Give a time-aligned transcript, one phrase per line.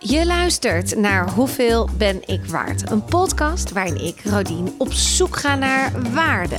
[0.00, 2.90] Je luistert naar Hoeveel ben ik waard?
[2.90, 6.56] Een podcast waarin ik, Rodien, op zoek ga naar waarde.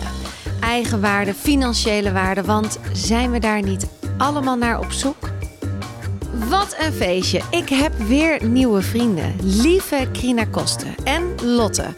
[0.62, 5.30] Eigen waarde, financiële waarde, want zijn we daar niet allemaal naar op zoek?
[6.50, 7.42] Wat een feestje.
[7.52, 9.36] Ik heb weer nieuwe vrienden.
[9.42, 11.94] Lieve Krina Kosten en Lotte.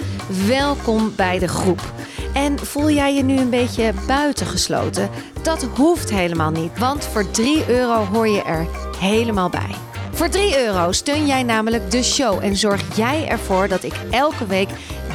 [0.48, 1.94] Welkom bij de groep.
[2.34, 5.10] En voel jij je nu een beetje buitengesloten?
[5.42, 8.68] Dat hoeft helemaal niet, want voor 3 euro hoor je er
[9.00, 9.76] helemaal bij.
[10.22, 14.45] Voor 3 euro steun jij namelijk de show en zorg jij ervoor dat ik elke
[14.45, 14.70] week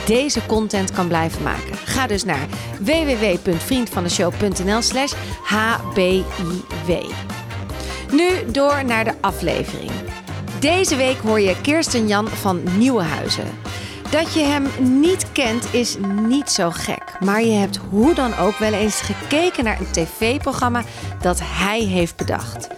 [0.06, 1.76] deze content kan blijven maken.
[1.84, 2.46] Ga dus naar
[2.80, 6.22] www.vriendvandeshow.nl slash hbiw.
[8.12, 9.90] Nu door naar de aflevering.
[10.60, 13.50] Deze week hoor je Kirsten Jan van Nieuwenhuizen.
[14.10, 14.66] Dat je hem
[15.00, 15.96] niet kent is
[16.26, 17.02] niet zo gek.
[17.20, 20.84] Maar je hebt hoe dan ook wel eens gekeken naar een tv-programma
[21.20, 22.68] dat hij heeft bedacht.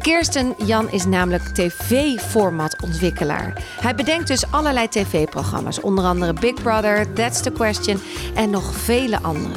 [0.00, 3.62] Kirsten Jan is namelijk tv-formatontwikkelaar.
[3.80, 8.00] Hij bedenkt dus allerlei tv-programma's, onder andere Big Brother, That's the Question
[8.34, 9.54] en nog vele andere.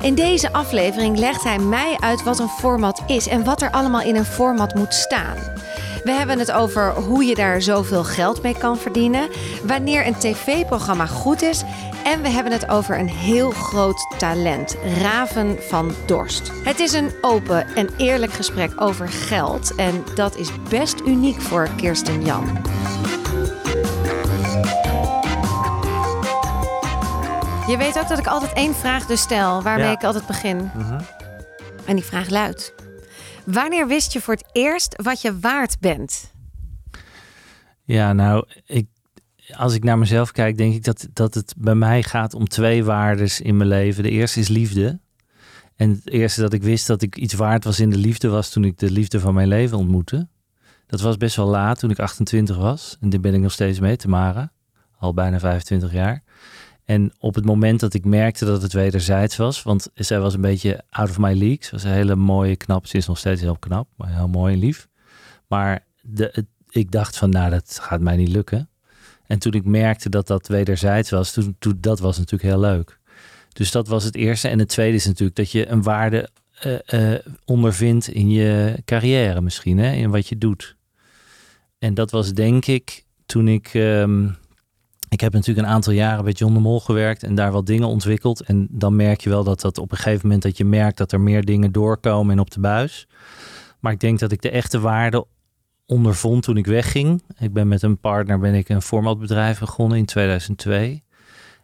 [0.00, 4.02] In deze aflevering legt hij mij uit wat een format is en wat er allemaal
[4.02, 5.36] in een format moet staan.
[6.04, 9.28] We hebben het over hoe je daar zoveel geld mee kan verdienen,
[9.62, 11.62] wanneer een tv-programma goed is
[12.04, 16.50] en we hebben het over een heel groot talent, Raven van Dorst.
[16.64, 21.68] Het is een open en eerlijk gesprek over geld en dat is best uniek voor
[21.76, 22.58] Kirsten Jan.
[27.66, 29.92] Je weet ook dat ik altijd één vraag dus stel, waarmee Ja.
[29.92, 30.70] ik altijd begin.
[31.84, 32.74] En die vraag luidt:
[33.44, 36.32] Wanneer wist je voor het eerst wat je waard bent?
[37.84, 38.86] Ja, nou, ik,
[39.56, 42.84] als ik naar mezelf kijk, denk ik dat, dat het bij mij gaat om twee
[42.84, 44.02] waardes in mijn leven.
[44.02, 45.00] De eerste is liefde.
[45.76, 48.50] En het eerste dat ik wist dat ik iets waard was in de liefde was
[48.50, 50.28] toen ik de liefde van mijn leven ontmoette.
[50.86, 52.96] Dat was best wel laat, toen ik 28 was.
[53.00, 54.52] En dit ben ik nog steeds mee, Tamara.
[54.98, 56.22] Al bijna 25 jaar.
[56.84, 60.40] En op het moment dat ik merkte dat het wederzijds was, want zij was een
[60.40, 61.58] beetje out of my league.
[61.60, 62.86] Ze was een hele mooie, knap.
[62.86, 64.88] Ze is nog steeds heel knap, maar heel mooi en lief.
[65.46, 68.68] Maar de, ik dacht van, nou, dat gaat mij niet lukken.
[69.26, 72.98] En toen ik merkte dat dat wederzijds was, toen, toen, dat was natuurlijk heel leuk.
[73.52, 74.48] Dus dat was het eerste.
[74.48, 76.28] En het tweede is natuurlijk dat je een waarde
[76.86, 80.76] eh, ondervindt in je carrière misschien, hè, in wat je doet.
[81.78, 83.70] En dat was denk ik toen ik...
[83.74, 84.26] ehm,
[85.14, 87.88] ik heb natuurlijk een aantal jaren bij John de Mol gewerkt en daar wat dingen
[87.88, 88.40] ontwikkeld.
[88.40, 91.12] En dan merk je wel dat dat op een gegeven moment dat je merkt dat
[91.12, 93.06] er meer dingen doorkomen en op de buis.
[93.80, 95.26] Maar ik denk dat ik de echte waarde
[95.86, 97.22] ondervond toen ik wegging.
[97.38, 101.02] Ik ben met een partner ben ik een formatbedrijf begonnen in 2002.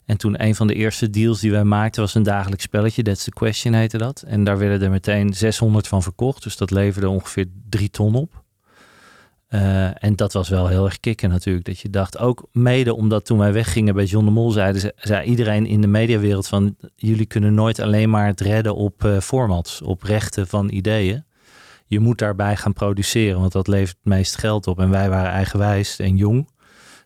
[0.04, 3.02] En toen een van de eerste deals die wij maakten was een dagelijks spelletje.
[3.02, 4.22] That's the question heette dat.
[4.26, 6.42] En daar werden er meteen 600 van verkocht.
[6.42, 8.39] Dus dat leverde ongeveer drie ton op.
[9.50, 11.64] Eh, en dat was wel heel erg kicken natuurlijk.
[11.64, 14.92] Dat je dacht, ook mede omdat toen wij weggingen bij John de Mol, zeiden ze,
[14.96, 19.18] zei iedereen in de mediawereld van, jullie kunnen nooit alleen maar het redden op eh,
[19.18, 21.24] formats, op rechten van ideeën.
[21.86, 24.78] Je moet daarbij gaan produceren, want dat levert het meest geld op.
[24.78, 26.48] En wij waren eigenwijs en jong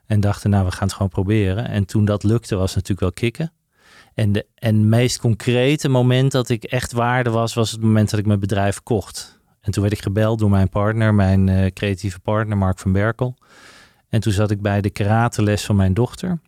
[0.07, 1.69] en dachten, nou, we gaan het gewoon proberen.
[1.69, 3.53] En toen dat lukte, was het natuurlijk wel kicken.
[4.15, 8.21] En de en meest concrete moment dat ik echt waarde was, was het moment dat
[8.21, 9.34] ik mijn bedrijf kocht.
[9.65, 13.37] En toen werd ik gebeld door mijn partner, mijn eh, creatieve partner Mark van Berkel.
[14.09, 16.41] En toen zat ik bij de karateles van mijn dochter.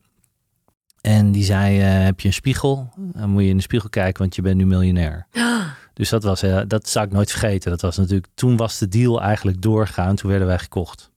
[1.00, 2.92] En die zei, eh, heb je een spiegel?
[2.96, 5.26] Dan moet je in de spiegel kijken, want je bent nu miljonair.
[5.92, 7.70] Dus dat, was, eh, dat zou ik nooit vergeten.
[7.70, 10.16] Dat was natuurlijk, toen was de deal eigenlijk doorgaan.
[10.16, 11.10] Toen werden wij gekocht.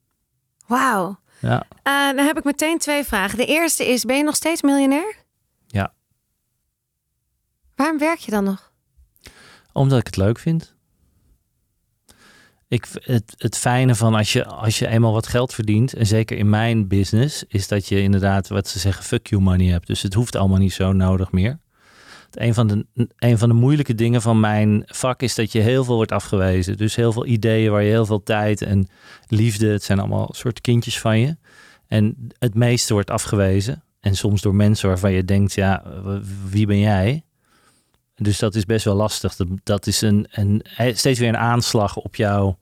[0.67, 1.19] Wauw.
[1.39, 3.37] Ja, dan heb ik meteen twee vragen.
[3.37, 5.15] De eerste is: ben je nog steeds miljonair?
[5.67, 5.93] Ja.
[7.75, 8.69] Waarom werk je dan nog?
[9.79, 10.75] omdat ik het leuk vind.
[12.69, 16.37] Ik, het, het fijne van als je, als je eenmaal wat geld verdient, en zeker
[16.37, 19.87] in mijn business, is dat je inderdaad wat ze zeggen fuck you money hebt.
[19.87, 21.59] Dus het hoeft allemaal niet zo nodig meer.
[22.31, 22.85] Een van, de,
[23.17, 26.77] een van de moeilijke dingen van mijn vak is dat je heel veel wordt afgewezen.
[26.77, 28.87] Dus heel veel ideeën waar je heel veel tijd en
[29.27, 31.37] liefde, het zijn allemaal soort kindjes van je.
[31.87, 33.83] En het meeste wordt afgewezen.
[33.99, 35.83] En soms door mensen waarvan je denkt, ja,
[36.49, 37.23] wie ben jij?
[38.19, 39.35] Dus dat is best wel lastig.
[39.63, 40.63] Dat, is een, een,
[40.93, 42.53] steeds weer een aanslag op jou.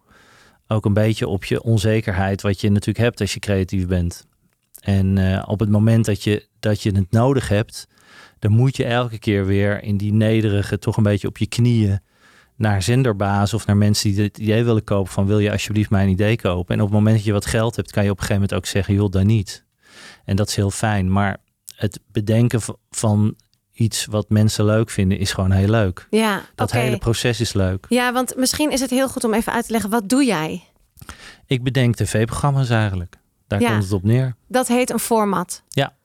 [0.68, 4.26] Ook een beetje op je onzekerheid, wat je natuurlijk hebt als je creatief bent.
[4.80, 7.88] En eh, op het moment dat je, dat je het nodig hebt,
[8.40, 12.00] dan moet je elke keer weer in die nederige, toch een beetje op je knieën
[12.56, 16.10] naar zenderbaas of naar mensen die dit idee willen kopen van wil je alsjeblieft mijn
[16.10, 16.76] idee kopen.
[16.76, 18.60] En op het moment dat je wat geld hebt, kan je op een gegeven moment
[18.60, 19.66] ook zeggen, joh, dan niet.
[20.26, 21.12] En dat is heel fijn.
[21.12, 21.38] Maar
[21.76, 23.36] het bedenken van
[23.80, 26.08] iets wat mensen leuk vinden, is gewoon heel leuk.
[26.10, 27.86] Ja, Dat hele proces is leuk.
[27.90, 29.90] Ja, want misschien is het heel goed om even uit te leggen.
[29.90, 30.64] Wat doe jij?
[31.46, 33.16] Ik bedenk tv-programma's eigenlijk.
[33.48, 33.70] daar Ja.
[33.70, 34.36] komt het op neer.
[34.48, 35.64] Dat heet een format.
[35.70, 35.96] Ja.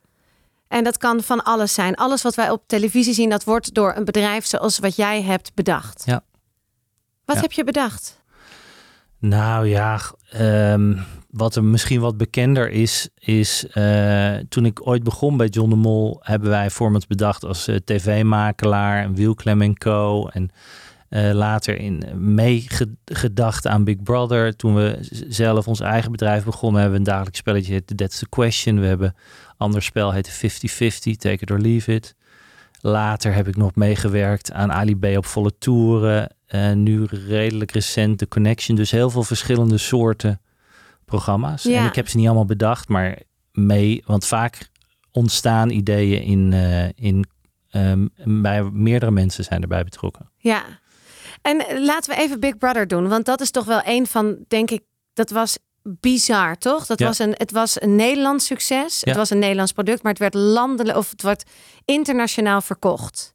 [0.69, 1.94] En dat kan van alles zijn.
[1.94, 5.54] Alles wat wij op televisie zien, dat wordt door een bedrijf zoals wat jij hebt
[5.54, 6.02] bedacht.
[6.06, 6.22] Ja.
[7.24, 7.42] Wat Ja.
[7.42, 8.20] heb je bedacht?
[9.19, 10.96] Nou ja, ehm,
[11.32, 15.76] wat er misschien wat bekender is, is eh, toen ik ooit begon bij John de
[15.76, 20.29] Mol, hebben wij formats bedacht als eh, tv-makelaar en Wielklem Co.
[20.29, 20.50] En
[21.08, 24.56] eh, later in meegedacht aan Big Brother.
[24.56, 24.99] Toen we
[25.29, 28.81] zelf ons eigen bedrijf begonnen, hebben we een dagelijks spelletje, heette That's the Question.
[28.81, 30.34] We hebben een ander spel, heette 50-50,
[31.17, 32.14] Take it or Leave it.
[32.81, 36.34] Later heb ik nog meegewerkt aan Ali B op volle toeren.
[36.75, 38.76] Nu redelijk recent de Connection.
[38.76, 40.40] Dus heel veel verschillende soorten
[41.16, 41.62] programma's.
[41.62, 41.78] Ja.
[41.80, 43.18] En ik heb ze niet allemaal bedacht, maar
[43.52, 44.02] mee.
[44.06, 44.68] Want vaak
[45.10, 47.26] ontstaan ideeën in, eh, in
[47.70, 48.06] ehm,
[48.42, 50.30] bij meerdere mensen zijn erbij betrokken.
[50.36, 50.62] Ja.
[51.42, 53.08] En laten we even Big Brother doen.
[53.08, 54.82] Want dat is toch wel een van, denk ik,
[55.12, 56.86] dat was bizar, toch?
[56.86, 57.06] Dat Ja.
[57.06, 59.00] was een, het was een Nederlands succes.
[59.00, 59.08] Ja.
[59.08, 61.44] Het was een Nederlands product, maar het werd landelijk of het wordt
[61.84, 63.34] internationaal verkocht.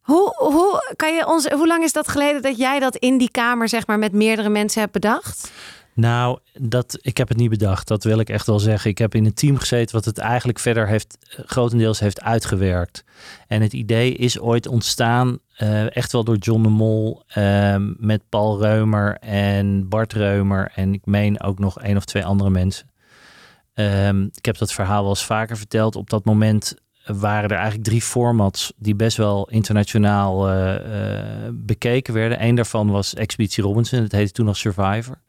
[0.00, 3.30] Hoe, hoe, kan je ons, hoe lang is dat geleden dat jij dat in die
[3.30, 5.50] kamer, zeg maar, met meerdere mensen hebt bedacht?
[5.94, 7.88] Nou, dat, ik heb het niet bedacht.
[7.88, 8.90] Dat wil ik echt wel zeggen.
[8.90, 13.04] Ik heb in een team gezeten wat het eigenlijk verder heeft, eh, grotendeels heeft uitgewerkt.
[13.46, 18.22] En het idee is ooit ontstaan, eh, echt wel door John de Mol, ehm, met
[18.28, 20.72] Paul Reumer en Bart Reumer.
[20.74, 22.90] En ik meen ook nog één of twee andere mensen.
[23.74, 25.96] Ehm, ik heb dat verhaal wel eens vaker verteld.
[25.96, 26.74] Op dat moment
[27.04, 32.44] waren er eigenlijk drie formats die best wel internationaal eh, bekeken werden.
[32.44, 34.02] Eén daarvan was Expeditie Robinson.
[34.02, 35.20] Het heette toen nog Survivor.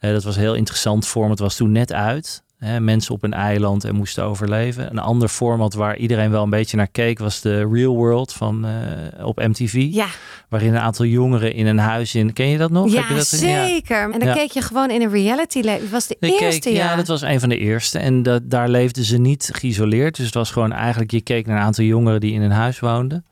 [0.00, 1.38] Dat was een heel interessant format.
[1.38, 2.42] was toen net uit.
[2.58, 4.90] Hè, mensen op een eiland en moesten overleven.
[4.90, 8.66] Een ander format waar iedereen wel een beetje naar keek was de Real World van,
[8.66, 9.86] eh, op MTV.
[9.90, 10.06] Ja,
[10.48, 12.32] Waarin een aantal jongeren in een huis in.
[12.32, 12.84] Ken je dat nog?
[12.94, 14.12] Heb je ja dat, zeker.
[14.12, 14.34] En dan Ja.
[14.34, 15.80] keek je gewoon in een reality leven.
[15.82, 16.76] Het was de Ik eerste keek.
[16.76, 17.98] Ja, dat was een van de eerste.
[17.98, 20.16] En dat, daar leefden ze niet geïsoleerd.
[20.16, 22.80] Dus het was gewoon eigenlijk, je keek naar een aantal jongeren die in een huis
[22.80, 23.24] woonden.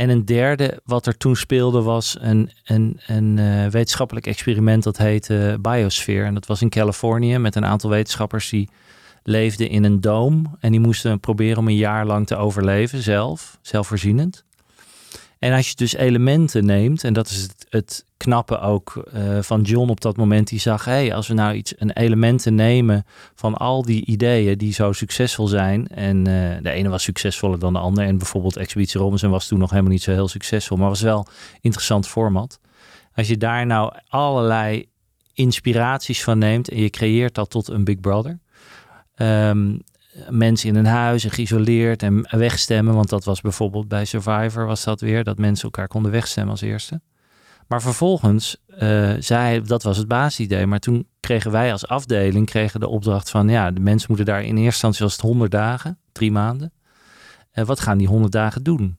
[0.00, 4.96] En een derde, wat er toen speelde, was een, een, een eh, wetenschappelijk experiment dat
[4.96, 6.24] heette Biosphere.
[6.24, 8.68] En dat was in Californië met een aantal wetenschappers die
[9.22, 10.56] leefden in een doom.
[10.60, 14.44] En die moesten proberen om een jaar lang te overleven, zelf, zelfvoorzienend.
[15.40, 19.62] En als je dus elementen neemt, en dat is het, het knappe ook eh, van
[19.62, 23.04] John op dat moment, die zag, hé, hey, als we nou iets, een elementen nemen
[23.34, 27.72] van al die ideeën die zo succesvol zijn, en eh, de ene was succesvoller dan
[27.72, 30.88] de ander, en bijvoorbeeld Expeditie Robinson was toen nog helemaal niet zo heel succesvol, maar
[30.88, 31.26] was wel
[31.60, 32.60] interessant format.
[33.14, 34.88] Als je daar nou allerlei
[35.34, 38.38] inspiraties van neemt en je creëert dat tot een Big Brother.
[39.14, 39.76] Ehm,
[40.28, 42.94] mensen in een huis en geïsoleerd en wegstemmen.
[42.94, 45.24] Want dat was bijvoorbeeld bij Survivor was dat weer.
[45.24, 47.00] Dat mensen elkaar konden wegstemmen als eerste.
[47.70, 50.66] Maar vervolgens, eh zij, dat was het basisidee.
[50.66, 53.48] Maar toen kregen wij als afdeling kregen de opdracht van...
[53.48, 56.72] ja, de mensen moeten daar in eerste instantie was het 100 dagen, drie maanden.
[57.50, 58.96] En wat gaan die 100 dagen doen?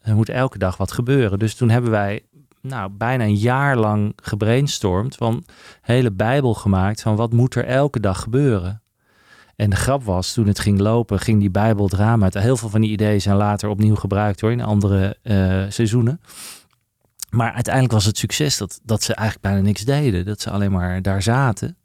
[0.00, 1.38] Er moet elke dag wat gebeuren.
[1.38, 2.22] Dus toen hebben wij
[2.60, 5.16] nou, bijna een jaar lang gebrainstormd...
[5.16, 5.44] van
[5.80, 8.82] hele bijbel gemaakt van wat moet er elke dag gebeuren.
[9.56, 12.34] En de grap was, toen het ging lopen, ging die Bijbel het raam uit.
[12.34, 16.20] Heel veel van die ideeën zijn later opnieuw gebruikt hoor, in andere eh, seizoenen.
[17.30, 20.24] Maar uiteindelijk was het succes dat, dat ze eigenlijk bijna niks deden.
[20.24, 21.76] Dat ze alleen maar daar zaten.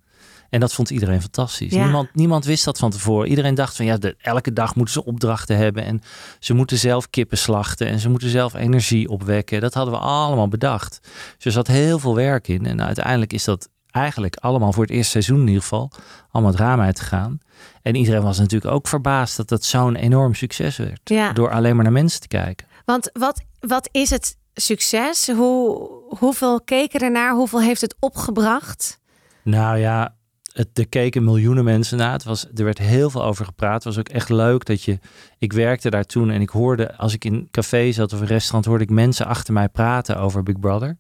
[0.50, 1.74] En dat vond iedereen fantastisch.
[1.74, 1.84] Ja.
[1.84, 3.30] Niemand, niemand wist dat van tevoren.
[3.30, 5.84] Iedereen dacht van ja, de, elke dag moeten ze opdrachten hebben.
[5.86, 6.02] En
[6.40, 7.88] ze moeten zelf kippen slachten.
[7.88, 9.62] En ze moeten zelf energie opwekken.
[9.62, 11.00] Dat hadden we allemaal bedacht.
[11.36, 12.66] Dus er zat heel veel werk in.
[12.66, 15.92] En uiteindelijk is dat eigenlijk allemaal voor het eerste seizoen in ieder geval
[16.32, 17.40] allemaal het raam uitgegaan.
[17.82, 21.00] En iedereen was natuurlijk ook verbaasd dat dat zo'n enorm succes werd.
[21.04, 21.34] Ja.
[21.34, 22.68] Door alleen maar naar mensen te kijken.
[22.86, 25.28] Want wat, wat is het succes?
[25.28, 27.34] Hoe, hoeveel keken ernaar?
[27.34, 29.00] Hoeveel heeft het opgebracht?
[29.44, 30.16] Nou ja,
[30.54, 32.12] het, er keken miljoenen mensen naar.
[32.12, 33.74] Het was, er werd heel veel over gepraat.
[33.74, 35.00] Het was ook echt leuk dat je...
[35.38, 36.98] Ik werkte daar toen en ik hoorde...
[36.98, 38.66] Als ik in een café zat of een restaurant...
[38.66, 40.98] hoorde ik mensen achter mij praten over Big Brother.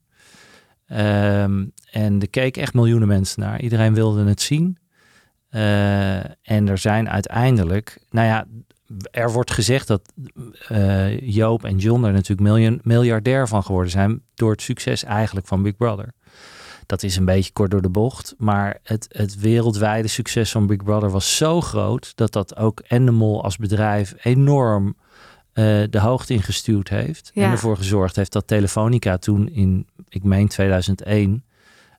[0.91, 3.61] Ehm, en er keken echt miljoenen mensen naar.
[3.61, 4.77] Iedereen wilde het zien.
[5.49, 8.03] Eh, en er zijn uiteindelijk...
[8.09, 8.45] Nou ja,
[9.11, 10.13] er wordt gezegd dat
[10.67, 14.21] eh, Joop en John er natuurlijk miljardair van geworden zijn...
[14.33, 16.13] door het succes eigenlijk van Big Brother.
[16.85, 18.33] Dat is een beetje kort door de bocht.
[18.37, 22.11] Maar het, het wereldwijde succes van Big Brother was zo groot...
[22.15, 24.95] dat dat ook Endemol als bedrijf enorm
[25.53, 27.31] eh, de hoogte ingestuurd heeft.
[27.33, 27.45] Ja.
[27.45, 31.43] En ervoor gezorgd heeft dat Telefonica toen in, ik meen 2001...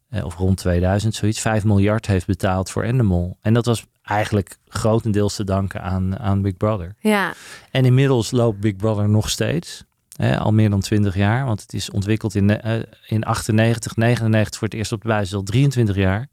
[0.09, 3.37] eh, of rond 2000 zoiets, 5 miljard heeft betaald voor Endemol.
[3.40, 6.94] En dat was eigenlijk grotendeels te danken aan, aan Big Brother.
[7.00, 7.32] Ja,
[7.71, 9.85] En inmiddels loopt Big Brother nog steeds.
[10.16, 11.44] Hè, al meer dan 20 jaar.
[11.44, 15.35] Want het is ontwikkeld in, eh, in 98, 99 voor het eerst op de buis.
[15.35, 16.28] Al 23 jaar.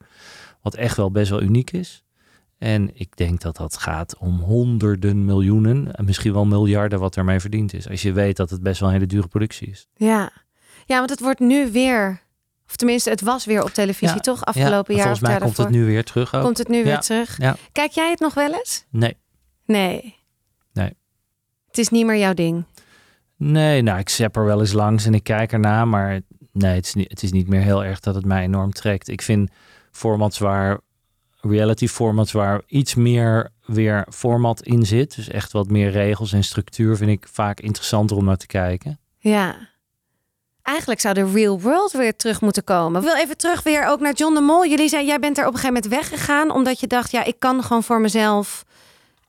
[0.61, 2.03] Wat echt wel best wel uniek is.
[2.59, 7.39] En ik denk dat dat gaat om honderden miljoenen en misschien wel miljarden wat ermee
[7.39, 7.89] verdiend is.
[7.89, 9.87] Als je weet dat het best wel een hele dure productie is.
[9.95, 10.31] Ja,
[10.85, 12.21] ja want het wordt nu weer,
[12.67, 14.45] of tenminste het was weer op televisie Ja, toch?
[14.45, 16.43] Afgelopen ja, jaar volgens of mij komt het nu weer terug ook.
[16.43, 17.37] Komt het nu Ja, weer terug?
[17.71, 18.85] Kijk jij het nog wel eens?
[18.89, 19.17] Nee.
[19.65, 20.15] Nee.
[20.73, 20.97] Nee.
[21.67, 22.63] Het is niet meer jouw ding.
[23.35, 26.85] Nee, nou, ik zap er wel eens langs en ik kijk erna, maar nee, het
[26.85, 29.07] is niet, het is niet meer heel erg dat het mij enorm trekt.
[29.07, 29.49] Ik vind
[29.91, 30.79] formats waar,
[31.41, 36.43] reality formats waar iets meer weer format in zit, dus echt wat meer regels en
[36.43, 38.99] structuur, vind ik vaak interessanter om naar te kijken.
[39.17, 39.67] Ja.
[40.61, 43.01] Eigenlijk zou de real world weer terug moeten komen.
[43.01, 44.65] Ik wil even terug weer ook naar John de Mol.
[44.65, 47.39] Jullie zei, jij bent er op een gegeven moment weggegaan omdat je dacht, ja, ik
[47.39, 48.65] kan gewoon voor mezelf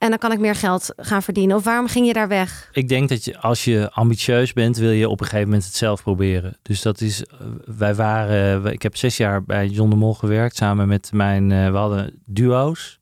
[0.01, 1.57] en dan kan ik meer geld gaan verdienen.
[1.57, 2.69] Of waarom ging je daar weg?
[2.73, 5.75] Ik denk dat je, als je ambitieus bent, wil je op een gegeven moment het
[5.75, 6.57] zelf proberen.
[6.63, 10.57] Dus dat is, eh, wij waren, ik heb zes jaar bij John de Mol gewerkt
[10.57, 13.01] samen met mijn, eh, we hadden duo's.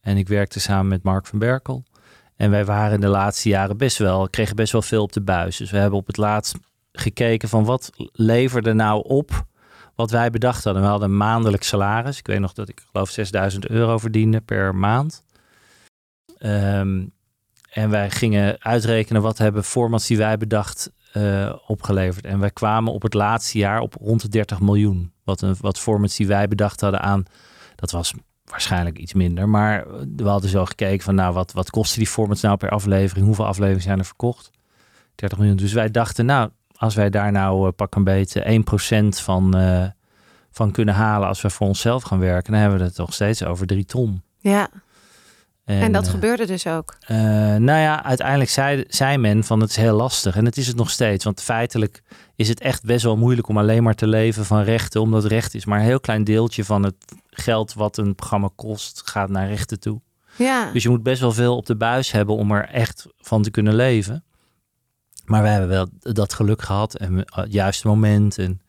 [0.00, 1.84] En ik werkte samen met Mark van Berkel.
[2.36, 5.56] En wij waren de laatste jaren best wel, kregen best wel veel op de buis.
[5.56, 6.54] Dus we hebben op het laatst
[6.92, 9.44] gekeken van wat leverde nou op
[9.94, 10.82] wat wij bedacht hadden.
[10.82, 12.18] We hadden een maandelijk salaris.
[12.18, 15.24] Ik weet nog dat ik geloof 6000 euro verdiende per maand.
[16.40, 17.04] Ehm,
[17.70, 22.24] en wij gingen uitrekenen wat hebben formats die wij bedacht eh, opgeleverd.
[22.24, 25.12] En wij kwamen op het laatste jaar op rond de 30 miljoen.
[25.24, 27.24] Wat, een, wat formats die wij bedacht hadden aan,
[27.74, 29.48] dat was waarschijnlijk iets minder.
[29.48, 33.26] Maar we hadden zo gekeken van, nou, wat, wat kosten die formats nou per aflevering?
[33.26, 34.50] Hoeveel afleveringen zijn er verkocht?
[35.14, 35.56] 30 miljoen.
[35.56, 38.62] Dus wij dachten, nou, als wij daar nou uh, pak een beetje
[39.14, 39.86] 1% van, uh,
[40.50, 43.44] van kunnen halen als we voor onszelf gaan werken, dan hebben we het toch steeds
[43.44, 44.22] over 3 ton.
[44.38, 44.68] Ja.
[45.70, 46.96] En, en dat uh, gebeurde dus ook.
[47.08, 47.16] Uh,
[47.56, 50.36] nou ja, uiteindelijk zei, zei men van het is heel lastig.
[50.36, 51.24] En het is het nog steeds.
[51.24, 52.02] Want feitelijk
[52.36, 55.00] is het echt best wel moeilijk om alleen maar te leven van rechten.
[55.00, 56.94] Omdat recht is maar een heel klein deeltje van het
[57.30, 60.00] geld wat een programma kost, gaat naar rechten toe.
[60.36, 60.70] Ja.
[60.72, 63.50] Dus je moet best wel veel op de buis hebben om er echt van te
[63.50, 64.24] kunnen leven.
[65.24, 68.38] Maar we hebben wel dat geluk gehad en het juiste moment.
[68.38, 68.60] En...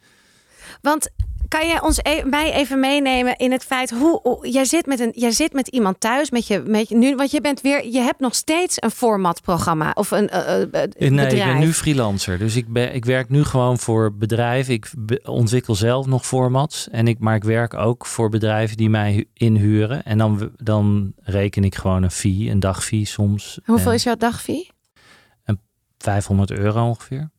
[0.81, 1.09] Want
[1.47, 4.99] kan jij ons e mij even meenemen in het feit hoe, hoe jij zit met
[4.99, 7.87] een jij zit met iemand thuis met je met je, nu want je bent weer
[7.87, 11.33] je hebt nog steeds een formatprogramma of een uh, uh, nee bedrijf.
[11.33, 14.73] ik ben nu freelancer dus ik ben ik werk nu gewoon voor bedrijven.
[14.73, 14.91] Ik
[15.23, 20.03] ontwikkel zelf nog formats en ik maar ik werk ook voor bedrijven die mij inhuren.
[20.03, 23.59] En dan dan reken ik gewoon een fee een dagfee soms.
[23.65, 24.69] Hoeveel en is jouw dagfee?
[25.97, 27.29] 500 euro ongeveer.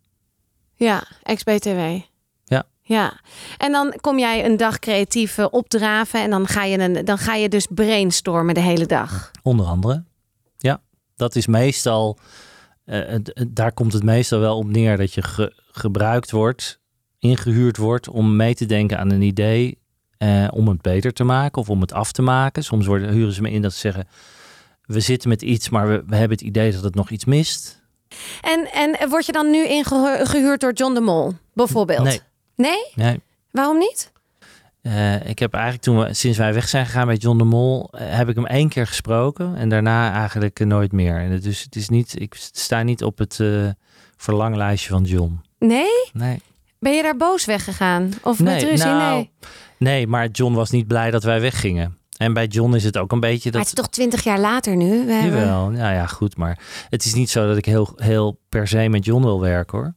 [0.74, 2.11] Ja ex btw
[2.82, 3.20] ja
[3.58, 7.18] en dan kom jij een dag creatief uh, opdraven en dan ga, je een, dan
[7.18, 9.30] ga je dus brainstormen de hele dag.
[9.42, 10.04] Onder andere.
[10.58, 10.80] Ja,
[11.16, 12.18] dat is meestal,
[12.86, 13.14] uh,
[13.48, 16.80] daar komt het meestal wel op neer dat je ge, gebruikt wordt,
[17.18, 19.78] ingehuurd wordt om mee te denken aan een idee,
[20.18, 22.64] uh, om het beter te maken of om het af te maken.
[22.64, 24.08] Soms worden, huren ze me in dat ze zeggen,
[24.82, 27.82] we zitten met iets, maar we, we hebben het idee dat het nog iets mist.
[28.40, 32.04] En, en word je dan nu ingehuurd door John de Mol, bijvoorbeeld?
[32.04, 32.20] Nee.
[32.56, 32.92] Nee?
[32.94, 33.20] Nee.
[33.50, 34.12] Waarom niet?
[34.82, 37.90] Uh, ik heb eigenlijk toen we, sinds wij weg zijn gegaan met John de Mol,
[37.92, 41.16] uh, heb ik hem één keer gesproken en daarna eigenlijk uh, nooit meer.
[41.16, 43.40] En dus het is niet, ik sta niet op het
[44.16, 45.40] verlanglijstje van John.
[45.58, 46.10] Nee?
[46.12, 46.40] Nee.
[46.78, 48.10] Ben je daar boos weggegaan?
[48.22, 48.86] Of nee, met ruzie?
[48.86, 49.30] Nou, nee.
[49.78, 51.98] Nee, maar John was niet blij dat wij weggingen.
[52.16, 53.52] En bij John is het ook een beetje dat.
[53.52, 55.06] Maar het is toch twintig jaar later nu?
[55.06, 55.40] We hebben...
[55.40, 56.36] Jawel, nou ja, goed.
[56.36, 59.78] Maar het is niet zo dat ik heel, heel per se met John wil werken
[59.78, 59.94] hoor.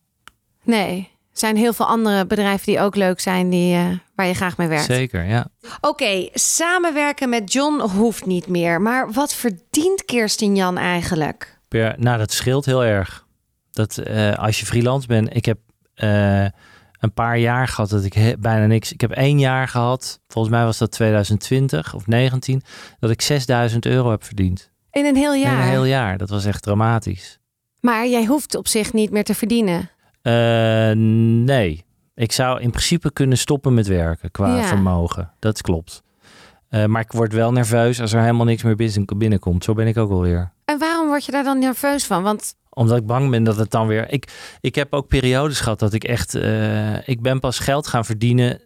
[0.64, 1.14] Nee.
[1.36, 4.58] Er zijn heel veel andere bedrijven die ook leuk zijn, die, uh, waar je graag
[4.58, 4.86] mee werkt.
[4.86, 5.48] Zeker, ja.
[5.62, 8.82] Oké, okay, samenwerken met John hoeft niet meer.
[8.82, 11.60] Maar wat verdient Kirsten Jan eigenlijk?
[11.68, 13.26] Per, nou, dat scheelt heel erg.
[13.72, 15.58] Dat uh, als je freelance bent, ik heb
[15.96, 16.42] uh,
[17.00, 18.94] een paar jaar gehad dat ik bijna niks.
[18.94, 22.62] Ik heb één jaar gehad, volgens mij was dat 2020 of 19,
[23.00, 24.72] dat ik 6000 euro heb verdiend.
[24.92, 25.54] In een heel jaar?
[25.54, 26.18] In een heel jaar.
[26.18, 27.40] Dat was echt dramatisch.
[27.80, 29.90] Maar jij hoeft op zich niet meer te verdienen.
[30.28, 30.92] Uh,
[31.46, 34.68] nee, ik zou in principe kunnen stoppen met werken qua ja.
[34.68, 35.32] vermogen.
[35.40, 36.04] Dat klopt.
[36.70, 38.76] Uh, maar ik word wel nerveus als er helemaal niks meer
[39.18, 39.64] binnenkomt.
[39.64, 40.52] Zo ben ik ook alweer.
[40.66, 42.24] En waarom word je daar dan nerveus van?
[42.24, 44.12] Want omdat ik bang ben dat het dan weer.
[44.12, 46.36] Ik, ik heb ook periodes gehad dat ik echt.
[46.36, 48.62] Uh, ik ben pas geld gaan verdienen.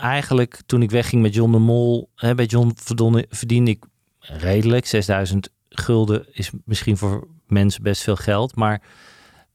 [0.00, 2.10] Eigenlijk toen ik wegging met John de Mol.
[2.14, 3.84] Hè, bij John verdiende, verdiende ik
[4.18, 4.86] redelijk.
[4.86, 8.56] 6000 gulden is misschien voor mensen best veel geld.
[8.56, 8.82] Maar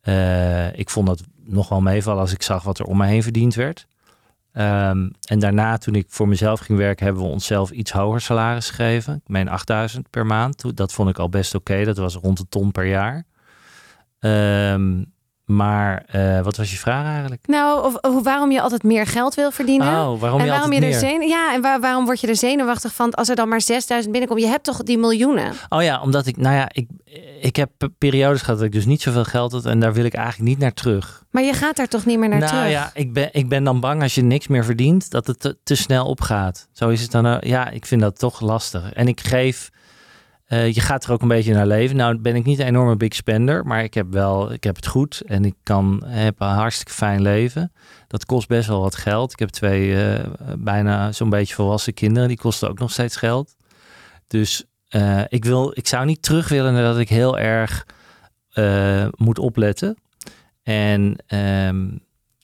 [0.09, 3.23] uh, ik vond dat nog wel meevallen als ik zag wat er om me heen
[3.23, 3.87] verdiend werd.
[4.53, 8.69] Um, en daarna, toen ik voor mezelf ging werken, hebben we onszelf iets hoger salaris
[8.69, 9.21] gegeven.
[9.25, 10.77] Meen 8000 per maand.
[10.77, 11.83] Dat vond ik al best oké.
[11.83, 13.25] Dat was rond de ton per jaar.
[14.19, 15.13] Um,
[15.49, 17.47] Maar eh, wat was je vraag eigenlijk?
[17.47, 19.87] Nou, of, of waarom je altijd meer geld wil verdienen.
[19.87, 22.27] Oh, waarom en je waarom altijd je er zenu- ja, en waar- waarom word je
[22.27, 24.41] er zenuwachtig van als er dan maar 6000 binnenkomt?
[24.43, 25.53] Je hebt toch die miljoenen?
[25.69, 26.87] Oh ja, omdat ik, nou ja, ik,
[27.41, 30.13] ik heb periodes gehad dat ik dus niet zoveel geld had en daar wil ik
[30.13, 31.23] eigenlijk niet naar terug.
[31.31, 32.69] Maar je gaat daar toch niet meer naar nou terug?
[32.69, 35.57] ja, ik ben, ik ben dan bang als je niks meer verdient, dat het te,
[35.63, 36.67] te snel opgaat.
[36.71, 37.25] Zo is het dan.
[37.27, 37.43] ook.
[37.43, 38.93] ja, ik vind dat toch lastig.
[38.93, 39.69] En ik geef,
[40.49, 41.95] eh, je gaat er ook een beetje naar leven.
[41.95, 44.87] Nou ben ik niet een enorme big spender, maar ik heb wel, ik heb het
[44.87, 47.71] goed en ik kan, heb een hartstikke fijn leven.
[48.07, 49.31] Dat kost best wel wat geld.
[49.31, 50.25] Ik heb twee eh,
[50.57, 53.55] bijna zo'n beetje volwassen kinderen, die kosten ook nog steeds geld.
[54.27, 57.85] Dus eh, ik, wil, ik zou niet terug willen dat ik heel erg
[59.15, 59.97] moet opletten.
[60.63, 61.87] En ehm,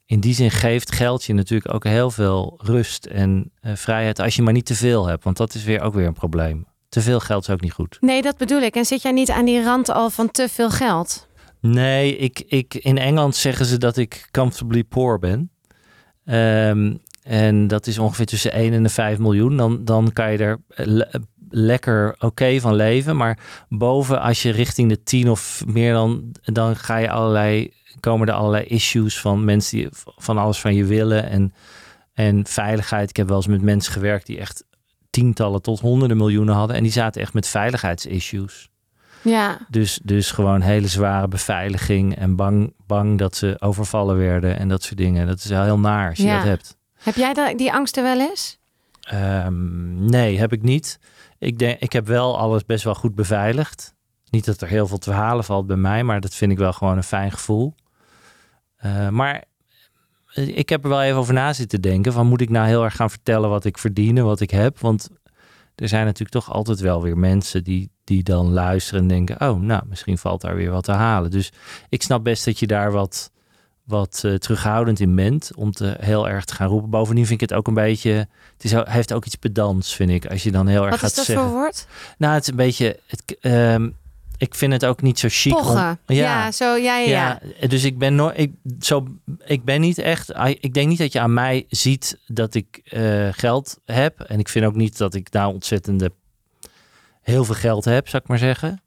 [0.05, 4.41] in die zin geeft geld je natuurlijk ook heel veel rust en vrijheid als je
[4.41, 5.23] maar niet te veel hebt.
[5.23, 6.65] Want dat is weer ook weer een probleem.
[6.95, 7.97] Te veel geld is ook niet goed.
[7.99, 8.75] Nee, dat bedoel ik.
[8.75, 11.27] En zit jij niet aan die rand al van te veel geld?
[11.61, 15.51] Nee, ik, ik, in Engeland zeggen ze dat ik comfortably poor ben.
[16.25, 19.57] Ehm, en dat is ongeveer tussen 1 en de 5 miljoen.
[19.57, 21.09] Dan, dan kan je er le-
[21.49, 23.15] lekker oké van leven.
[23.17, 28.27] Maar boven, als je richting de 10 of meer dan, dan ga je allerlei, komen
[28.27, 29.87] er allerlei issues van mensen die
[30.17, 31.29] van alles van je willen.
[31.29, 31.53] En,
[32.13, 33.09] en veiligheid.
[33.09, 34.63] Ik heb wel eens met mensen gewerkt die echt
[35.15, 36.75] tientallen tot honderden miljoenen hadden.
[36.75, 38.69] En die zaten echt met veiligheidsissues.
[39.21, 39.57] Ja.
[39.69, 44.83] Dus, dus gewoon hele zware beveiliging en bang, bang dat ze overvallen werden en dat
[44.83, 45.27] soort dingen.
[45.27, 46.35] Dat is wel heel naar als je Ja.
[46.37, 46.77] dat hebt.
[47.03, 48.59] Heb jij die angsten wel eens?
[49.01, 50.99] Ehm, nee, heb ik niet.
[51.39, 53.93] Ik, denk, ik heb wel alles best wel goed beveiligd.
[54.29, 56.73] Niet dat er heel veel te halen valt bij mij, maar dat vind ik wel
[56.73, 57.75] gewoon een fijn gevoel.
[58.75, 59.43] Eh, maar
[60.35, 62.13] ik heb er wel even over na zitten denken.
[62.13, 64.79] Van moet ik nou heel erg gaan vertellen wat ik verdien en wat ik heb?
[64.79, 65.09] Want
[65.75, 69.59] er zijn natuurlijk toch altijd wel weer mensen die, die dan luisteren en denken: oh,
[69.59, 71.31] nou, misschien valt daar weer wat te halen.
[71.31, 71.51] Dus
[71.89, 73.31] ik snap best dat je daar wat,
[73.83, 76.89] wat eh, terughoudend in bent om te heel erg te gaan roepen.
[76.89, 78.11] Bovendien vind ik het ook een beetje.
[78.53, 80.25] Het is, heeft ook iets pedants, vind ik.
[80.25, 81.45] Als je dan heel erg Wat gaat is dat zeggen.
[81.45, 81.87] voor woord?
[82.17, 82.99] Nou, het is een beetje.
[83.07, 83.89] Het, ehm,
[84.37, 85.55] ik vind het ook niet zo chic.
[85.55, 85.99] om- Pochen.
[86.05, 86.51] ja.
[86.51, 87.39] zo, ja, ja, ja.
[87.59, 89.07] ja, dus ik ben nooit, ik, zo,
[89.45, 93.27] ik ben niet echt, ik denk niet dat je aan mij ziet dat ik eh,
[93.31, 94.19] geld heb.
[94.19, 96.11] En ik vind ook niet dat ik nou ontzettende
[97.21, 98.79] heel veel geld heb, zou ik maar zeggen.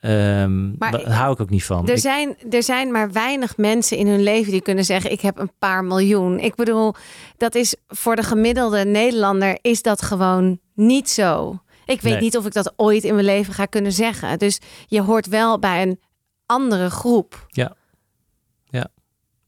[0.00, 1.86] Ehm Maar daar hou ik ook niet van.
[1.88, 5.20] Er Ik- zijn, er zijn maar weinig mensen in hun leven die kunnen zeggen: Ik
[5.20, 6.38] heb een paar miljoen.
[6.38, 6.94] Ik bedoel,
[7.36, 11.60] dat is voor de gemiddelde Nederlander is dat gewoon niet zo.
[11.86, 12.20] Ik weet Nee.
[12.22, 14.38] niet of ik dat ooit in mijn leven ga kunnen zeggen.
[14.38, 16.00] Dus je hoort wel bij een
[16.46, 17.46] andere groep.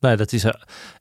[0.01, 0.53] Nou, dat is, eh,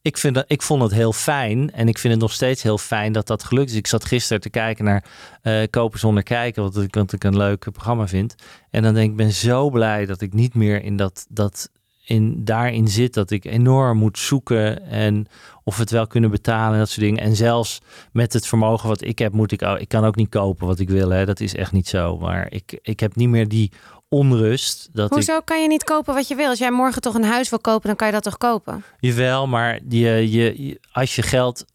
[0.01, 2.77] ik, vind dat, ik vond het heel fijn en ik vind het nog steeds heel
[2.77, 3.75] fijn dat dat gelukt is.
[3.75, 5.03] Ik zat gisteren te kijken naar
[5.41, 8.35] eh, Kopen zonder kijken, wat ik, wat ik een leuk programma vind.
[8.69, 11.69] En dan denk ik, ik ben zo blij dat ik niet meer in dat, dat
[12.07, 15.27] in, daarin zit dat ik enorm moet zoeken en
[15.63, 17.21] of we het wel kunnen betalen en dat soort dingen.
[17.23, 20.67] En zelfs met het vermogen wat ik heb, moet ik, ik kan ook niet kopen
[20.67, 21.09] wat ik wil.
[21.09, 21.25] Hè.
[21.25, 22.17] Dat is echt niet zo.
[22.17, 23.71] Maar ik, ik heb niet meer die
[24.09, 26.49] onrust dat ik Hoezo kan je niet kopen wat je wil?
[26.49, 28.83] Als jij morgen toch een huis wil kopen, dan kan je dat toch kopen?
[28.99, 31.65] Jawel, maar je, je, je- als je geld,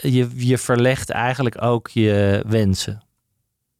[0.00, 3.02] je, je verlegt eigenlijk ook je wensen.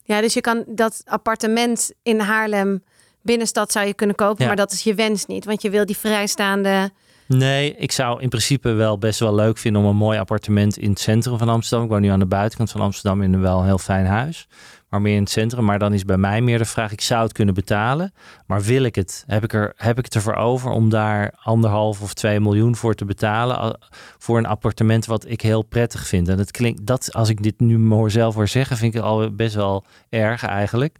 [0.02, 2.82] Ja, dus je kan dat appartement in Haarlem
[3.24, 4.46] binnenstad zou je kunnen kopen, Ja.
[4.46, 6.90] maar dat is je wens niet, want je wil die vrijstaande.
[7.26, 10.90] Nee, ik zou in principe wel best wel leuk vinden om een mooi appartement in
[10.90, 11.84] het centrum van Amsterdam.
[11.86, 14.46] Ik woon nu aan de buitenkant van Amsterdam in een wel heel fijn huis.
[14.88, 15.64] Maar meer in het centrum.
[15.64, 18.12] Maar dan is bij mij meer de vraag, ik zou het kunnen betalen.
[18.46, 19.24] Maar wil ik het?
[19.26, 22.94] Heb ik, er, heb ik het ervoor over om daar anderhalf of twee miljoen voor
[22.94, 23.58] te betalen?
[23.58, 23.76] al-
[24.18, 26.28] Voor een appartement wat ik heel prettig vind.
[26.28, 29.08] En dat klinkt, dat, als ik dit nu hoor zelf hoor zeggen, vind ik het
[29.10, 30.96] al best wel erg eigenlijk.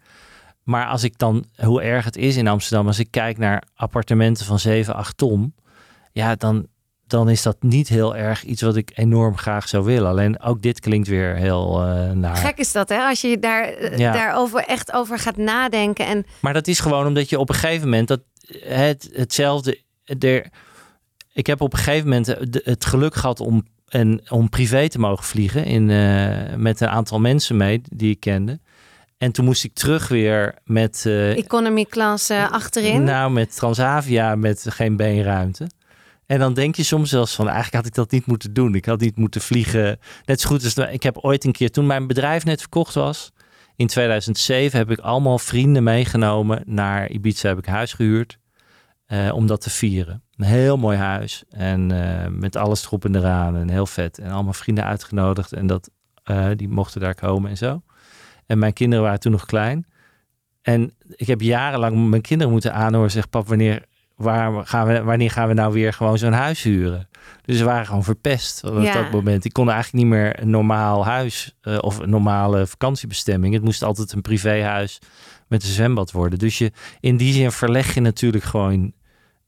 [0.65, 4.47] Maar als ik dan, hoe erg het is in Amsterdam, als ik kijk naar appartementen
[4.47, 5.55] van 7, 8 ton,
[6.13, 6.67] ja, dan,
[7.07, 10.09] dan is dat niet heel erg iets wat ik enorm graag zou willen.
[10.11, 12.37] Alleen ook dit klinkt weer heel eh naar.
[12.37, 12.99] Gek is dat, hè?
[12.99, 14.13] Als je daar, eh, Ja.
[14.13, 16.07] daarover echt over gaat nadenken.
[16.07, 18.21] En Maar dat is gewoon omdat je op een gegeven moment dat
[18.61, 19.81] het, hetzelfde.
[20.19, 20.47] Er,
[21.33, 22.27] ik heb op een gegeven moment
[22.65, 27.21] het geluk gehad om, en, om privé te mogen vliegen in, eh, met een aantal
[27.21, 28.61] mensen mee die ik kende.
[29.19, 31.07] En toen moest ik terug weer met.
[31.07, 33.05] eh, economy class eh, achterin.
[33.05, 35.67] Nou, met Transavia met geen beenruimte.
[36.27, 38.75] En dan denk je soms zelfs van, eigenlijk had ik dat niet moeten doen.
[38.75, 39.99] Ik had niet moeten vliegen.
[40.25, 43.33] Net zo goed als, ik heb ooit een keer, toen mijn bedrijf net verkocht was,
[43.77, 48.39] in 2007 heb ik allemaal vrienden meegenomen naar Ibiza, heb ik huis gehuurd,
[49.07, 50.23] eh, om dat te vieren.
[50.37, 51.87] Een heel mooi huis en
[52.39, 54.19] met alles erop en eraan en heel vet.
[54.19, 55.91] En allemaal vrienden uitgenodigd en dat,
[56.57, 57.83] die mochten daar komen en zo.
[58.47, 59.87] En mijn kinderen waren toen nog klein.
[60.63, 63.11] En ik heb jarenlang mijn kinderen moeten aanhoren.
[63.11, 63.85] Zeg, pap, wanneer,
[64.17, 67.09] waar gaan we, wanneer gaan we nou weer gewoon zo'n huis huren?
[67.45, 68.93] Dus we waren gewoon verpest op Ja.
[69.03, 69.45] dat moment.
[69.45, 73.55] Ik kon eigenlijk niet meer een normaal huis eh, of een normale vakantiebestemming.
[73.55, 74.99] Het moest altijd een privéhuis
[75.49, 76.39] met een zwembad worden.
[76.39, 78.93] Dus je, in die zin verleg je natuurlijk gewoon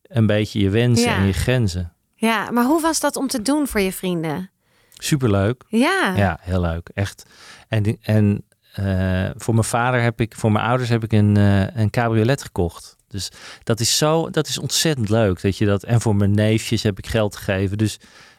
[0.03, 1.17] een beetje je wensen Ja.
[1.17, 1.93] en je grenzen.
[2.15, 4.51] Ja, maar hoe was dat om te doen voor je vrienden?
[4.95, 5.63] Superleuk.
[5.69, 6.13] Ja.
[6.17, 6.89] Ja, heel leuk.
[6.95, 7.27] Echt.
[7.69, 8.45] En, en
[8.77, 12.43] eh, voor mijn vader heb ik, voor mijn ouders heb ik een, eh, een cabriolet
[12.43, 12.97] gekocht.
[13.09, 13.31] Dus
[13.63, 15.83] dat is zo, dat is ontzettend leuk dat je dat.
[15.83, 17.79] En voor mijn neefjes heb ik geld gegeven.
[17.79, 17.99] Dus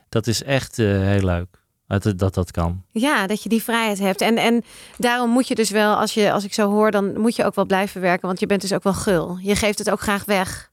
[0.10, 1.48] dat is echt eh, heel leuk
[1.88, 2.84] dat dat, dat kan.
[2.92, 4.22] Ja, dat je die vrijheid hebt.
[4.22, 4.64] En, en
[4.98, 7.56] daarom moet je dus wel, als, je, als ik zo hoor, dan moet je ook
[7.56, 8.28] wel blijven werken.
[8.28, 9.38] Want je bent dus ook wel gul.
[9.42, 10.72] Je geeft het ook graag weg.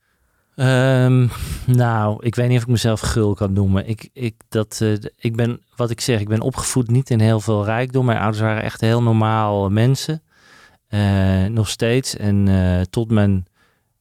[0.55, 1.27] Ehm,
[1.65, 3.87] nou, ik weet niet of ik mezelf gul kan noemen.
[3.87, 7.39] Ik, ik, dat, eh, ik ben, wat ik zeg, ik ben opgevoed niet in heel
[7.39, 8.05] veel rijkdom.
[8.05, 10.23] Mijn ouders waren echt heel normaal mensen.
[10.87, 12.17] Eh, nog steeds.
[12.17, 13.45] En eh, tot mijn,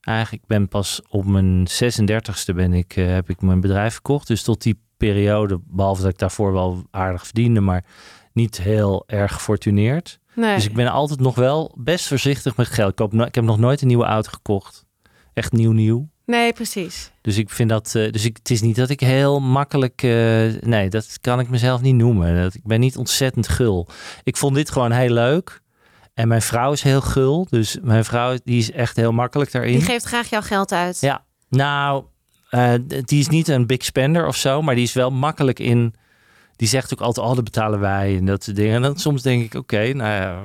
[0.01, 4.27] eigenlijk ben pas op mijn 36e ben ik, heb ik mijn bedrijf verkocht.
[4.27, 7.85] Dus tot die periode, behalve dat ik daarvoor wel aardig verdiende, maar
[8.33, 10.19] niet heel erg gefortuneerd.
[10.35, 10.55] Nee.
[10.55, 12.91] Dus ik ben altijd nog wel best voorzichtig met geld.
[12.91, 14.85] Ik, koop no- ik heb nog nooit een nieuwe auto gekocht.
[15.33, 16.09] Echt nieuw nieuw.
[16.27, 17.11] Nee, precies.
[17.21, 17.95] Dus ik vind dat.
[17.95, 20.03] eh, dus ik, het is niet dat ik heel makkelijk.
[20.03, 20.11] eh,
[20.61, 22.43] nee, dat kan ik mezelf niet noemen.
[22.43, 23.89] Dat, ik ben niet ontzettend gul.
[24.23, 25.61] Ik vond dit gewoon heel leuk.
[26.15, 27.47] En mijn vrouw is heel gul.
[27.51, 29.73] Dus mijn vrouw die is echt heel makkelijk daarin.
[29.73, 31.01] Die geeft graag jouw geld uit.
[31.01, 31.25] Ja.
[31.49, 32.05] Nou,
[32.51, 32.73] eh,
[33.05, 34.63] die is niet een big spender of zo.
[34.63, 35.95] Maar die is wel makkelijk in.
[36.57, 38.75] Die zegt ook altijd, oh, dat betalen wij en dat soort dingen.
[38.75, 40.45] En dan soms denk ik, oké, nou ja.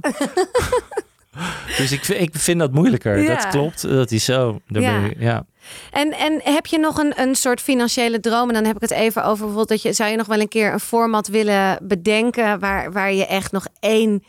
[1.78, 3.18] dus ik, ik vind dat moeilijker.
[3.18, 3.34] Ja.
[3.34, 3.82] Dat klopt.
[3.82, 4.60] Dat is zo.
[4.66, 5.00] Daar Ja.
[5.00, 5.44] Ben ik, ja.
[5.90, 8.48] En, en heb je nog een, een soort financiële droom?
[8.48, 10.48] En dan heb ik het even over bijvoorbeeld dat je zou je nog wel een
[10.48, 14.24] keer een format willen bedenken waar, waar je echt nog één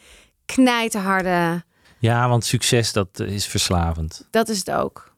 [0.45, 1.63] knijterharde.
[1.99, 4.27] Ja, want succes dat is verslavend.
[4.31, 5.12] Dat is het ook.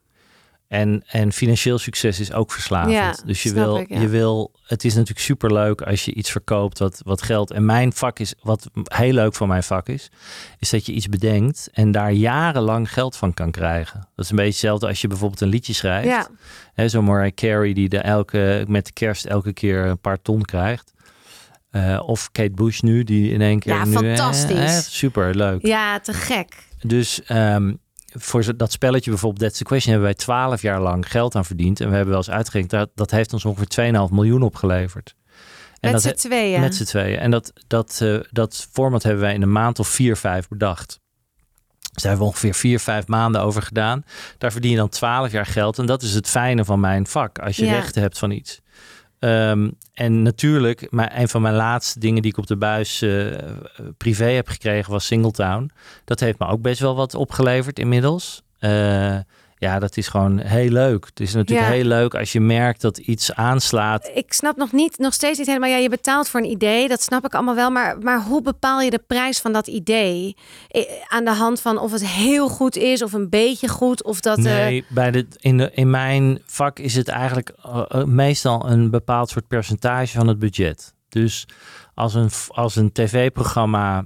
[0.75, 2.93] En, en financieel succes is ook verslavend.
[2.93, 3.99] Ja, dus je wil, ik, ja.
[3.99, 7.51] je wil, het is natuurlijk superleuk als je iets verkoopt wat, wat geld.
[7.51, 10.09] En mijn vak is, wat heel leuk van mijn vak is,
[10.59, 14.07] is dat je iets bedenkt en daar jarenlang geld van kan krijgen.
[14.15, 16.07] Dat is een beetje hetzelfde als je bijvoorbeeld een liedje schrijft.
[16.07, 16.27] Ja,
[16.73, 20.41] Hè, Zo'n Mariah Carey die de elke, met de kerst elke keer een paar ton
[20.41, 20.93] krijgt.
[21.69, 23.91] Eh, of Kate Bush nu, die in één keer Ja, nu...
[23.91, 24.97] fantastisch.
[24.99, 25.65] super leuk.
[25.65, 26.53] ja te gek.
[26.81, 27.73] Dus ehm,
[28.17, 31.79] voor dat spelletje bijvoorbeeld That's the Question hebben wij twaalf jaar lang geld aan verdiend.
[31.79, 35.15] En we hebben wel eens uitgerekend, dat, dat heeft ons ongeveer 2,5 miljoen opgeleverd.
[35.79, 36.59] En Met dat z'n tweeën.
[36.59, 37.19] Met z'n tweeën.
[37.19, 40.99] En dat, dat, eh, dat format hebben wij in een maand of vier, vijf bedacht.
[41.93, 44.03] Dus daar hebben we ongeveer vier, vijf maanden over gedaan.
[44.37, 45.79] Daar verdien je dan twaalf jaar geld.
[45.79, 47.39] En dat is het fijne van mijn vak.
[47.39, 47.71] Als je Ja.
[47.71, 48.61] rechten hebt van iets.
[49.25, 53.25] Ehm, en natuurlijk, maar een van mijn laatste dingen die ik op de buis eh,
[53.97, 55.71] privé heb gekregen was Singletown.
[56.03, 58.43] Dat heeft me ook best wel wat opgeleverd inmiddels.
[58.59, 59.17] Eh,
[59.57, 61.05] ja, dat is gewoon heel leuk.
[61.05, 61.73] Het is natuurlijk Ja.
[61.73, 64.09] heel leuk als je merkt dat iets aanslaat.
[64.13, 65.69] Ik snap nog niet, nog steeds niet helemaal.
[65.69, 67.69] Ja, je betaalt voor een idee, dat snap ik allemaal wel.
[67.71, 70.35] Maar, maar hoe bepaal je de prijs van dat idee?
[71.07, 74.37] Aan de hand van of het heel goed is, of een beetje goed, of dat.
[74.37, 78.69] eh, Nee, bij de, in, de, in mijn vak is het eigenlijk eh, eh, meestal
[78.69, 80.93] een bepaald soort percentage van het budget.
[81.09, 81.47] Dus
[81.93, 84.05] als een, als een tv-programma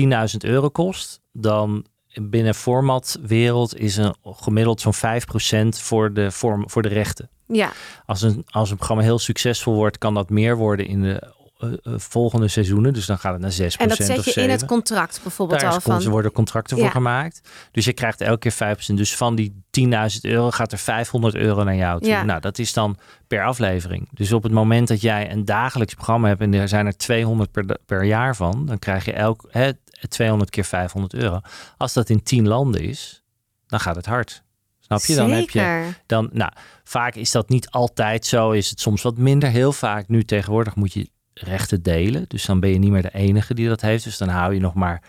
[0.00, 0.06] 10.000
[0.38, 1.86] euro kost, dan
[2.20, 7.28] binnen formatwereld is een gemiddeld zo'n 5% voor de, vorm, voor de rechten.
[7.46, 7.72] ja,
[8.06, 11.72] Als een, als een programma heel succesvol wordt, kan dat meer worden in de eh,
[11.82, 12.92] eh, volgende seizoenen.
[12.92, 14.50] Dus dan gaat het naar 6% en dat zet je in 7%.
[14.50, 16.08] het contract bijvoorbeeld Daar al van.
[16.08, 17.40] worden contracten voor gemaakt.
[17.72, 18.94] Dus je krijgt elke keer 5%.
[18.94, 22.08] Dus van die 10.000 euro gaat er 500 euro naar jou toe.
[22.08, 22.22] Ja.
[22.22, 22.96] Nou, dat is dan
[23.26, 24.08] per aflevering.
[24.12, 26.40] Dus op het moment dat jij een dagelijks programma hebt...
[26.40, 28.66] en er zijn er 200 per, per jaar van...
[28.66, 29.70] dan krijg je elk, hè,
[30.08, 31.40] 200 keer 500 euro.
[31.76, 33.22] Als dat in 10 landen is,
[33.66, 34.42] dan gaat het hard.
[34.80, 35.14] Snap je?
[35.14, 36.52] Dan heb je dan, nou,
[36.84, 38.50] vaak is dat niet altijd zo.
[38.50, 39.48] Is het soms wat minder.
[39.48, 42.24] Heel vaak nu tegenwoordig moet je rechten delen.
[42.28, 44.04] Dus dan ben je niet meer de enige die dat heeft.
[44.04, 45.02] Dus dan hou je nog maar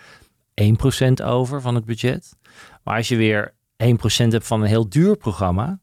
[0.61, 2.35] 1% over van het budget.
[2.83, 3.53] Maar als je weer
[3.83, 3.87] 1%
[4.27, 5.79] hebt van een heel duur programma,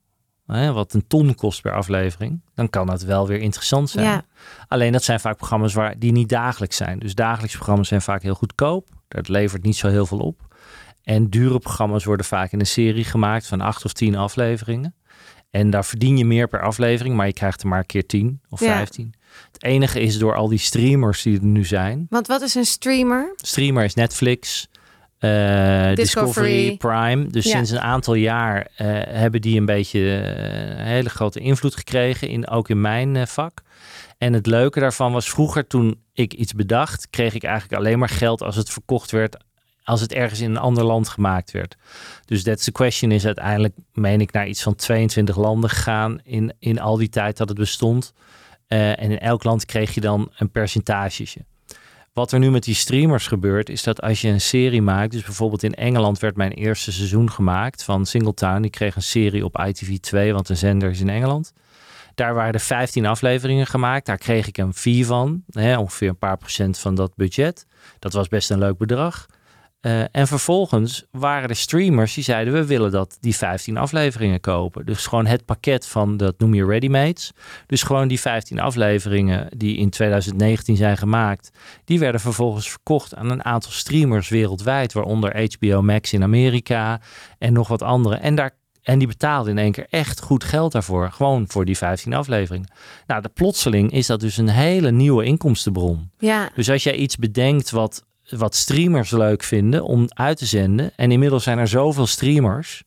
[0.47, 4.07] hè, wat een ton kost per aflevering, dan kan dat wel weer interessant zijn.
[4.07, 4.25] Ja.
[4.69, 6.99] Alleen dat zijn vaak programma's waar, die niet dagelijks zijn.
[6.99, 8.89] Dus dagelijks programma's zijn vaak heel goedkoop.
[9.15, 10.55] Dat levert niet zo heel veel op.
[11.03, 14.95] En dure programma's worden vaak in een serie gemaakt van acht of tien afleveringen.
[15.51, 18.41] En daar verdien je meer per aflevering, maar je krijgt er maar een keer 10
[18.49, 18.67] of Ja.
[18.67, 19.15] 15.
[19.53, 22.07] Het enige is door al die streamers die er nu zijn.
[22.11, 23.33] Want wat is een streamer?
[23.37, 24.69] Streamer is Netflix,
[25.19, 25.31] eh,
[25.95, 25.95] Discovery.
[25.95, 26.77] Discovery.
[26.77, 27.27] Prime.
[27.27, 27.51] Dus Ja.
[27.51, 32.29] sinds een aantal jaar eh, hebben die een beetje eh, een hele grote invloed gekregen,
[32.29, 33.63] in, ook in mijn vak.
[34.19, 38.09] En het leuke daarvan was vroeger toen ik iets bedacht, kreeg ik eigenlijk alleen maar
[38.09, 39.37] geld als het verkocht werd
[39.91, 41.77] als het ergens in een ander land gemaakt werd.
[42.25, 46.53] Dus That's the Question is uiteindelijk, meen ik, naar iets van 22 landen gegaan in,
[46.59, 48.13] in al die tijd dat het bestond.
[48.69, 51.41] Uh, en in elk land kreeg je dan een percentagetje.
[52.13, 55.23] Wat er nu met die streamers gebeurt, is dat als je een serie maakt, dus
[55.23, 58.61] bijvoorbeeld in Engeland werd mijn eerste seizoen gemaakt van Singletown.
[58.61, 61.53] Die kreeg een serie op ITV2, want de zender is in Engeland.
[62.21, 64.07] Daar waren er 15 afleveringen gemaakt.
[64.07, 67.67] Daar kreeg ik een fee van, hè, ongeveer een paar procent van dat budget.
[67.99, 69.27] Dat was best een leuk bedrag.
[69.81, 74.87] Uh, en vervolgens waren er streamers die zeiden: we willen dat die 15 afleveringen kopen.
[74.87, 77.33] Dus gewoon het pakket van dat noem je readymates.
[77.67, 81.51] Dus gewoon die 15 afleveringen die in 2019 zijn gemaakt,
[81.85, 87.01] die werden vervolgens verkocht aan een aantal streamers wereldwijd, waaronder HBO Max in Amerika
[87.39, 88.17] en nog wat andere.
[88.17, 91.11] En daar en die betaalden in één keer echt goed geld daarvoor.
[91.11, 92.71] Gewoon voor die 15 afleveringen.
[93.07, 96.11] Nou, de plotseling is dat dus een hele nieuwe inkomstenbron.
[96.19, 96.51] Ja.
[96.55, 98.05] Dus als jij iets bedenkt wat
[98.37, 100.93] wat streamers leuk vinden om uit te zenden.
[100.97, 102.83] En inmiddels zijn er zoveel streamers.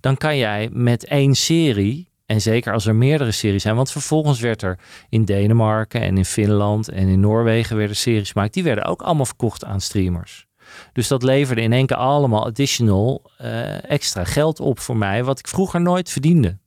[0.00, 4.40] Dan kan jij met één serie, en zeker als er meerdere series zijn, want vervolgens
[4.40, 4.78] werd er
[5.08, 8.54] in Denemarken en in Finland en in Noorwegen werden series gemaakt.
[8.54, 10.46] Die werden ook allemaal verkocht aan streamers.
[10.92, 15.38] Dus dat leverde in één keer allemaal additional uh, extra geld op voor mij, wat
[15.38, 16.58] ik vroeger nooit verdiende.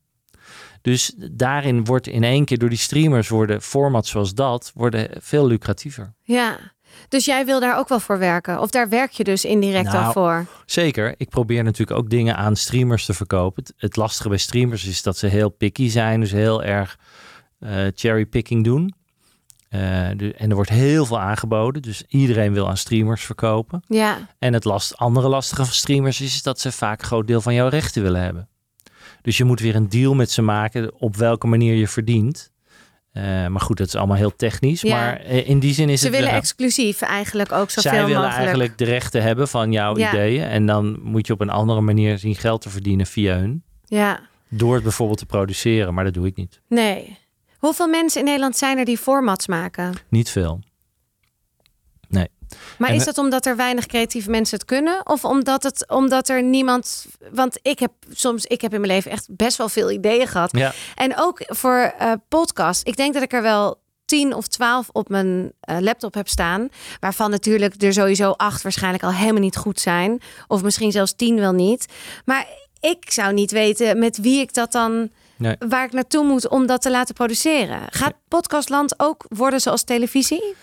[0.82, 5.48] Dus daarin wordt in één keer door die streamers worden formats zoals dat worden veel
[5.48, 6.14] lucratiever.
[6.22, 6.58] Ja,
[7.10, 8.60] dus jij wil daar ook wel voor werken?
[8.60, 10.46] Of daar werk je dus indirect nou, al voor?
[10.66, 11.14] Zeker.
[11.18, 13.64] Ik probeer natuurlijk ook dingen aan streamers te verkopen.
[13.78, 16.20] Het, lastige bij streamers is dat ze heel picky zijn.
[16.20, 17.00] Dus heel erg
[17.60, 18.94] uh, cherrypicking doen.
[19.70, 19.82] Uh,
[20.16, 21.82] de, en er wordt heel veel aangeboden.
[21.82, 23.84] Dus iedereen wil aan streamers verkopen.
[23.88, 24.18] Ja.
[24.40, 27.54] En het last, andere lastige van streamers is dat ze vaak een groot deel van
[27.54, 28.48] jouw rechten willen hebben.
[29.22, 32.52] Dus je moet weer een deal met ze maken op welke manier je verdient.
[33.14, 34.82] Uh, maar goed, dat is allemaal heel technisch.
[34.82, 34.96] Ja.
[34.96, 36.16] Maar uh, in die zin is Ze het...
[36.16, 38.22] Ze willen exclusief eigenlijk ook zoveel Zij mogelijk.
[38.22, 40.10] willen eigenlijk de rechten hebben van jouw ja.
[40.10, 40.44] ideeën.
[40.44, 43.64] En dan moet je op een andere manier zien geld te verdienen via hun.
[43.86, 44.20] Ja.
[44.50, 45.94] Door het bijvoorbeeld te produceren.
[45.94, 46.62] Maar dat doe ik niet.
[46.68, 47.18] Nee.
[47.68, 49.94] Hoeveel mensen in Nederland zijn er die formats maken?
[50.10, 50.60] Niet veel.
[52.08, 52.28] Nee.
[52.78, 55.02] Maar En is we- dat omdat er weinig creatieve mensen het kunnen?
[55.08, 57.06] Of omdat, het, omdat er niemand...
[57.32, 58.46] Want ik heb soms...
[58.46, 60.58] Ik heb in mijn leven echt best wel veel ideeën gehad.
[60.58, 60.74] Ja.
[60.96, 62.88] En ook voor eh podcast.
[62.88, 66.70] Ik denk dat ik er wel tien of twaalf op mijn eh, laptop heb staan.
[67.00, 70.22] Waarvan natuurlijk er sowieso acht waarschijnlijk al helemaal niet goed zijn.
[70.48, 71.86] Of misschien zelfs tien wel niet.
[72.26, 72.48] Maar
[72.80, 75.10] ik zou niet weten met wie ik dat dan...
[75.38, 75.56] Nee.
[75.70, 77.80] Waar ik naartoe moet om dat te laten produceren.
[77.90, 80.56] Gaat podcastland ook worden zoals televisie?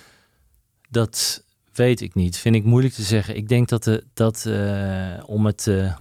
[0.91, 2.37] Dat weet ik niet.
[2.37, 3.37] Vind ik moeilijk te zeggen.
[3.37, 5.93] Ik denk dat, de, dat eh, om het te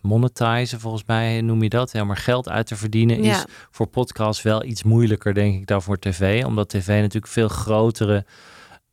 [0.00, 3.36] monetizen, volgens mij noem je dat, helemaal geld uit te verdienen, Ja.
[3.36, 6.44] is voor podcasts wel iets moeilijker, denk ik, dan voor tv.
[6.44, 8.24] Omdat tv natuurlijk veel grotere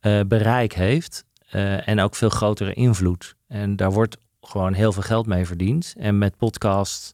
[0.00, 3.34] eh, bereik heeft eh, en ook veel grotere invloed.
[3.48, 5.94] En daar wordt gewoon heel veel geld mee verdiend.
[5.98, 7.12] En met podcast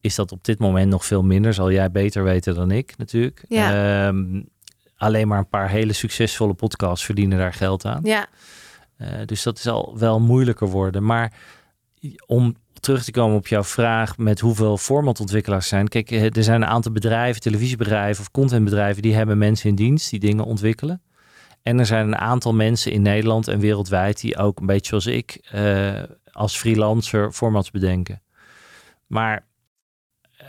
[0.00, 1.54] is dat op dit moment nog veel minder.
[1.54, 3.44] Zal jij beter weten dan ik natuurlijk.
[3.48, 4.06] Ja.
[4.06, 4.42] Ehm,
[4.96, 8.00] alleen maar een paar hele succesvolle podcasts verdienen daar geld aan.
[8.02, 8.26] Ja,
[8.96, 11.04] Eh, dus dat zal wel moeilijker worden.
[11.04, 11.32] Maar
[12.26, 15.88] om terug te komen op jouw vraag met hoeveel formatontwikkelaars zijn.
[15.88, 20.10] Kijk, eh, er zijn een aantal bedrijven, televisiebedrijven of contentbedrijven, die hebben mensen in dienst
[20.10, 21.02] die dingen ontwikkelen.
[21.62, 25.06] En er zijn een aantal mensen in Nederland en wereldwijd die ook een beetje zoals
[25.06, 28.22] ik eh, als freelancer formats bedenken.
[29.06, 29.46] Maar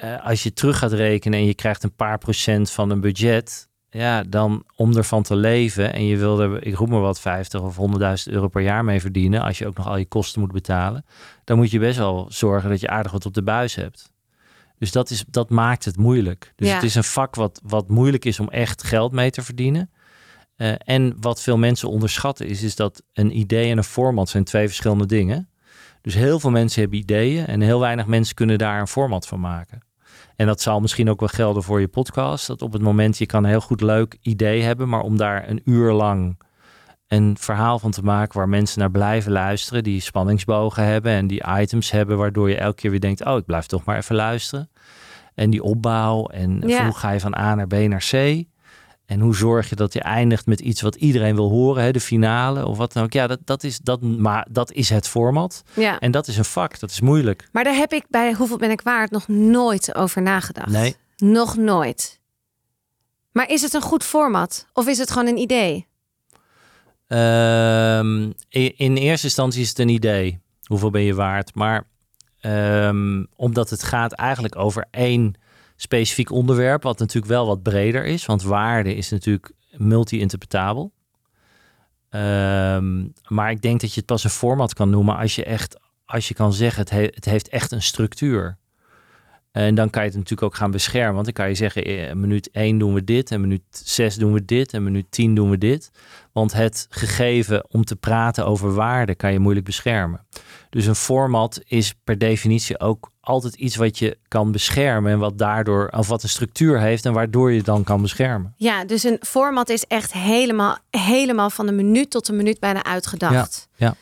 [0.01, 3.69] eh, als je terug gaat rekenen en je krijgt een paar procent van een budget,
[3.89, 7.62] ja, dan om ervan te leven en je wil er, ik roep maar wat, 50
[7.62, 7.77] of
[8.27, 11.05] 100.000 euro per jaar mee verdienen, als je ook nog al je kosten moet betalen,
[11.43, 14.12] dan moet je best wel zorgen dat je aardig wat op de buis hebt.
[14.77, 16.53] Dus dat, is, dat maakt het moeilijk.
[16.55, 16.73] Dus Ja.
[16.73, 19.91] het is een vak wat, wat moeilijk is om echt geld mee te verdienen.
[20.55, 24.43] Eh, en wat veel mensen onderschatten is, is dat een idee en een format zijn
[24.43, 25.49] twee verschillende dingen.
[26.01, 29.39] Dus heel veel mensen hebben ideeën en heel weinig mensen kunnen daar een format van
[29.39, 29.81] maken.
[30.39, 32.47] En dat zal misschien ook wel gelden voor je podcast.
[32.47, 35.49] Dat op het moment je kan een heel goed leuk idee hebben, maar om daar
[35.49, 36.39] een uur lang
[37.08, 41.43] een verhaal van te maken waar mensen naar blijven luisteren, die spanningsbogen hebben en die
[41.60, 44.69] items hebben, waardoor je elke keer weer denkt: oh, ik blijf toch maar even luisteren.
[45.36, 46.84] En die opbouw en Ja.
[46.84, 48.43] hoe ga je van A naar B naar C?
[49.09, 51.99] En hoe zorg je dat je eindigt met iets wat iedereen wil horen, hè, de
[51.99, 53.13] finale of wat dan ook.
[53.13, 55.63] Ja, dat, dat, is, dat, maar dat is het format.
[55.73, 55.99] ja.
[55.99, 57.47] En dat is een vak, dat is moeilijk.
[57.51, 60.69] Maar daar heb ik bij Hoeveel ben ik waard nog nooit over nagedacht.
[60.69, 60.95] Nee.
[61.17, 62.19] Nog nooit.
[63.31, 64.65] Maar is het een goed format?
[64.73, 65.87] Of is het gewoon een idee?
[67.07, 68.31] Ehm,
[68.75, 70.39] in eerste instantie is het een idee.
[70.63, 71.55] Hoeveel ben je waard?
[71.55, 71.87] Maar
[72.39, 75.35] ehm, omdat het gaat eigenlijk over één
[75.81, 78.25] specifiek onderwerp, wat natuurlijk wel wat breder is.
[78.25, 80.91] Want waarde is natuurlijk multi-interpretabel.
[82.09, 85.79] Ehm, maar ik denk dat je het pas een format kan noemen als je echt,
[86.05, 88.57] als je kan zeggen, het, he- het heeft echt een structuur.
[89.51, 91.13] En dan kan je het natuurlijk ook gaan beschermen.
[91.13, 94.33] Want dan kan je zeggen, eh, minuut 1 doen we dit, en minuut 6 doen
[94.33, 95.91] we dit, en minuut 10 doen we dit.
[96.31, 100.25] Want het gegeven om te praten over waarde kan je moeilijk beschermen.
[100.69, 105.11] Dus een format is per definitie ook altijd iets wat je kan beschermen.
[105.11, 108.53] En wat daardoor, of wat een structuur heeft en waardoor je dan kan beschermen.
[108.57, 112.83] Ja, dus een format is echt helemaal, helemaal van de minuut tot de minuut bijna
[112.83, 113.67] uitgedacht.
[113.75, 113.95] Ja, ja.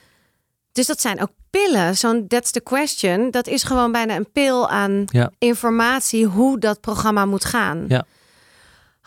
[0.72, 1.98] Dus dat zijn ook pillen.
[1.98, 3.32] Zo'n That's the Question.
[3.32, 5.32] Dat is gewoon bijna een pil aan Ja.
[5.38, 7.86] informatie hoe dat programma moet gaan.
[7.88, 8.06] Ja.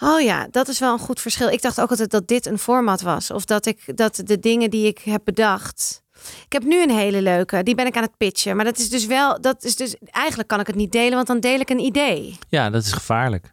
[0.03, 1.49] Oh ja, dat is wel een goed verschil.
[1.49, 3.31] Ik dacht ook altijd dat dit een format was.
[3.31, 6.03] Of dat ik dat de dingen die ik heb bedacht.
[6.45, 7.63] Ik heb nu een hele leuke.
[7.63, 8.57] Die ben ik aan het pitchen.
[8.57, 9.41] Maar dat is dus wel.
[9.41, 9.97] Dat is dus.
[10.05, 12.39] Eigenlijk kan ik het niet delen, want dan deel ik een idee.
[12.49, 13.53] Ja, dat is gevaarlijk.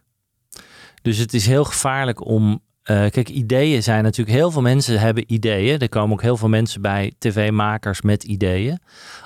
[1.02, 2.66] Dus het is heel gevaarlijk om.
[2.88, 4.36] Eh, kijk, ideeën zijn natuurlijk.
[4.36, 5.78] Heel veel mensen hebben ideeën.
[5.78, 8.78] Er komen ook heel veel mensen bij, tv-makers met ideeën.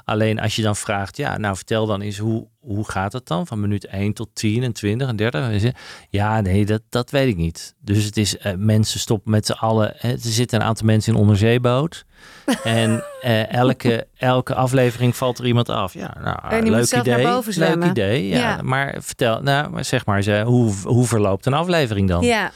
[0.05, 3.46] Alleen als je dan vraagt, ja, nou vertel dan eens hoe, hoe gaat het dan?
[3.46, 5.51] Van minuut 1 tot 10 en 20 en 30.
[5.51, 5.72] En ze-
[6.11, 7.75] Ja, nee, dat, dat weet ik niet.
[7.81, 9.92] Dus het is, eh, mensen stoppen met z'n allen.
[9.96, 12.05] hè, Er zitten een aantal mensen in een onderzeeboot.
[12.64, 15.94] En eh, elke, elke aflevering valt er iemand af.
[15.94, 17.42] Ja, nou, En die moet leuk idee.
[17.46, 18.29] leuk idee.
[18.29, 18.62] Ja, Ja.
[18.62, 22.22] Maar vertel, nou, zeg maar, eens, hoe, hoe verloopt een aflevering dan?
[22.25, 22.51] Ja,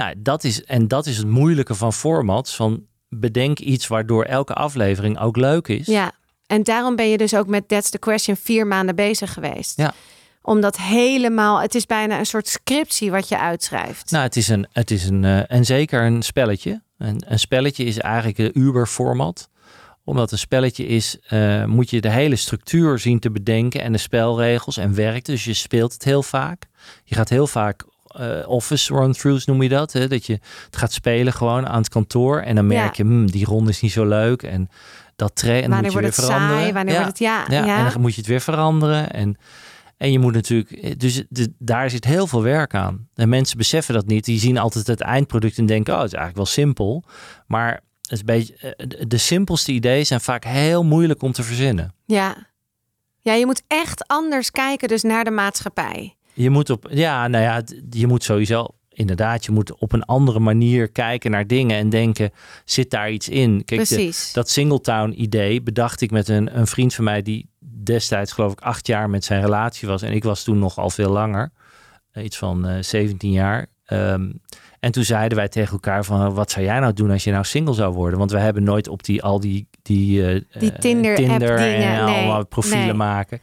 [0.00, 2.56] Nou, dat is, en dat is het moeilijke van formats.
[2.56, 5.86] Van bedenk iets waardoor elke aflevering ook leuk is.
[5.86, 6.12] ja.
[6.46, 9.76] En daarom ben je dus ook met That's the Question vier maanden bezig geweest.
[9.76, 9.94] Ja.
[10.42, 11.60] Omdat helemaal.
[11.60, 14.10] Het is bijna een soort scriptie wat je uitschrijft.
[14.10, 16.82] Nou, het is een, het is een eh, en zeker een spelletje.
[16.98, 19.48] Een, een spelletje is eigenlijk een Uber-format.
[20.04, 23.98] Omdat een spelletje is, eh, moet je de hele structuur zien te bedenken en de
[23.98, 25.26] spelregels en werkt.
[25.26, 26.66] Dus je speelt het heel vaak.
[27.04, 29.92] Je gaat heel vaak eh, office run-throughs noem je dat.
[29.92, 30.08] Hè?
[30.08, 30.32] Dat je
[30.66, 32.40] het gaat spelen gewoon aan het kantoor.
[32.40, 34.42] En dan merk je, hmm, die ronde is niet zo leuk.
[34.42, 34.68] En
[35.16, 36.56] dat tra- en dan wanneer moet je weer veranderen.
[36.60, 36.72] saai?
[36.72, 37.00] Wanneer Ja.
[37.02, 37.44] wordt het ja?
[37.48, 37.78] Ja, ja.
[37.86, 39.10] en dan moet je het weer veranderen.
[39.12, 39.36] En,
[39.96, 43.08] en je moet natuurlijk, dus de, daar zit heel veel werk aan.
[43.14, 44.24] En mensen beseffen dat niet.
[44.24, 47.04] Die zien altijd het eindproduct en denken, oh, het is eigenlijk wel simpel.
[47.46, 51.32] Maar het is een beetje, eh, de- de simpelste ideeën zijn vaak heel moeilijk om
[51.32, 51.94] te verzinnen.
[52.06, 52.48] Ja.
[53.22, 56.16] Ja, je moet echt anders kijken dus naar de maatschappij.
[56.32, 60.38] Je moet op, ja, nou ja, je moet sowieso, inderdaad, je moet op een andere
[60.38, 62.30] manier kijken naar dingen en denken,
[62.64, 63.64] zit daar iets in?
[63.64, 64.32] Kijk, de- Precies.
[64.32, 67.48] dat Singletown idee bedacht ik met een, een vriend van mij die
[67.82, 70.02] destijds geloof ik acht jaar met zijn relatie was.
[70.02, 71.50] En ik was toen nog al veel langer.
[72.12, 73.66] Eh, Iets van eh 17 jaar.
[73.84, 74.30] Ehm,
[74.80, 77.44] en toen zeiden wij tegen elkaar van wat zou jij nou doen als je nou
[77.44, 78.18] single zou worden?
[78.18, 82.04] Want we hebben nooit op die al die die, eh, Die eh, Tinder-app en dingen,
[82.04, 82.92] nee, allemaal profielen nee.
[82.94, 83.40] maken.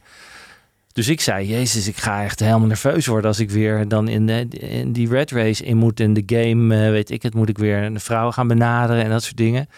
[0.92, 4.26] Dus ik zei, Jezus, ik ga echt helemaal nerveus worden als ik weer dan in,
[4.26, 6.00] de, in die red race in moet.
[6.00, 9.10] In de game, eh, weet ik het, moet ik weer een vrouw gaan benaderen en
[9.10, 9.68] dat soort dingen.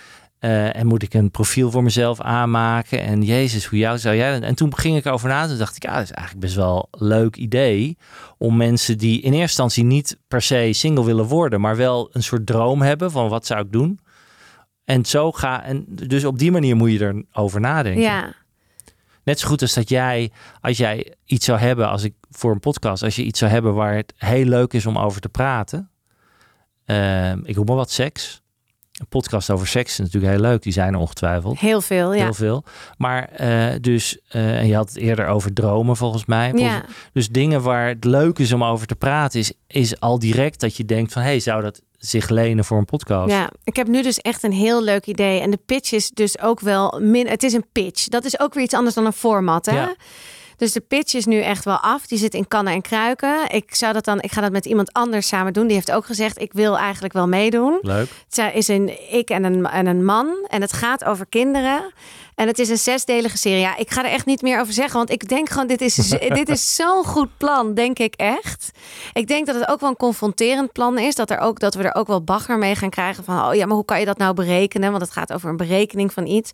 [0.40, 3.02] Eh, en moet ik een profiel voor mezelf aanmaken?
[3.02, 4.40] En Jezus, hoe jou zou jij?
[4.40, 5.46] En toen ging ik over na.
[5.46, 7.96] Toen dacht ik, ja, dat is eigenlijk best wel een leuk idee.
[8.38, 12.22] Om mensen die in eerste instantie niet per se single willen worden, maar wel een
[12.22, 14.00] soort droom hebben van wat zou ik doen.
[14.84, 15.64] En zo ga.
[15.64, 18.02] En dus op die manier moet je erover nadenken.
[18.02, 18.34] Ja.
[19.24, 22.60] Net zo goed als dat jij, als jij iets zou hebben, als ik voor een
[22.60, 25.90] podcast, als je iets zou hebben waar het heel leuk is om over te praten.
[26.84, 28.42] Ehm, ik roep maar wat seks.
[29.00, 31.58] Een podcast over seks is natuurlijk heel leuk, die zijn er ongetwijfeld.
[31.58, 32.22] Heel veel, ja.
[32.22, 32.64] Heel veel.
[32.96, 36.52] Maar eh, dus, eh, en je had het eerder over dromen volgens mij.
[36.54, 40.60] Ja, Dus dingen waar het leuk is om over te praten, is, is al direct
[40.60, 43.30] dat je denkt van, hey, zou dat zich lenen voor een podcast?
[43.30, 45.40] ja, ik heb nu dus echt een heel leuk idee.
[45.40, 47.26] En de pitch is dus ook wel min.
[47.28, 48.08] Het is een pitch.
[48.08, 49.76] Dat is ook weer iets anders dan een format, hè?
[49.76, 49.94] Ja.
[50.60, 52.06] Dus de pitch is nu echt wel af.
[52.06, 53.50] Die zit in kannen en kruiken.
[53.50, 55.66] Ik zou dat dan, ik ga dat met iemand anders samen doen.
[55.66, 57.78] Die heeft ook gezegd, ik wil eigenlijk wel meedoen.
[57.82, 58.08] Leuk.
[58.28, 60.46] Het is een ik en een, en een man.
[60.48, 61.92] En het gaat over kinderen.
[62.34, 63.60] En het is een zesdelige serie.
[63.60, 64.96] Ja, ik ga er echt niet meer over zeggen.
[64.96, 65.94] Want ik denk gewoon, dit is,
[66.40, 68.70] dit is zo'n goed plan, denk ik echt.
[69.12, 71.14] Ik denk dat het ook wel een confronterend plan is.
[71.14, 73.24] Dat, er ook, dat we er ook wel bagger mee gaan krijgen.
[73.24, 74.90] Van, oh ja, maar hoe kan je dat nou berekenen?
[74.90, 76.50] Want het gaat over een berekening van iets.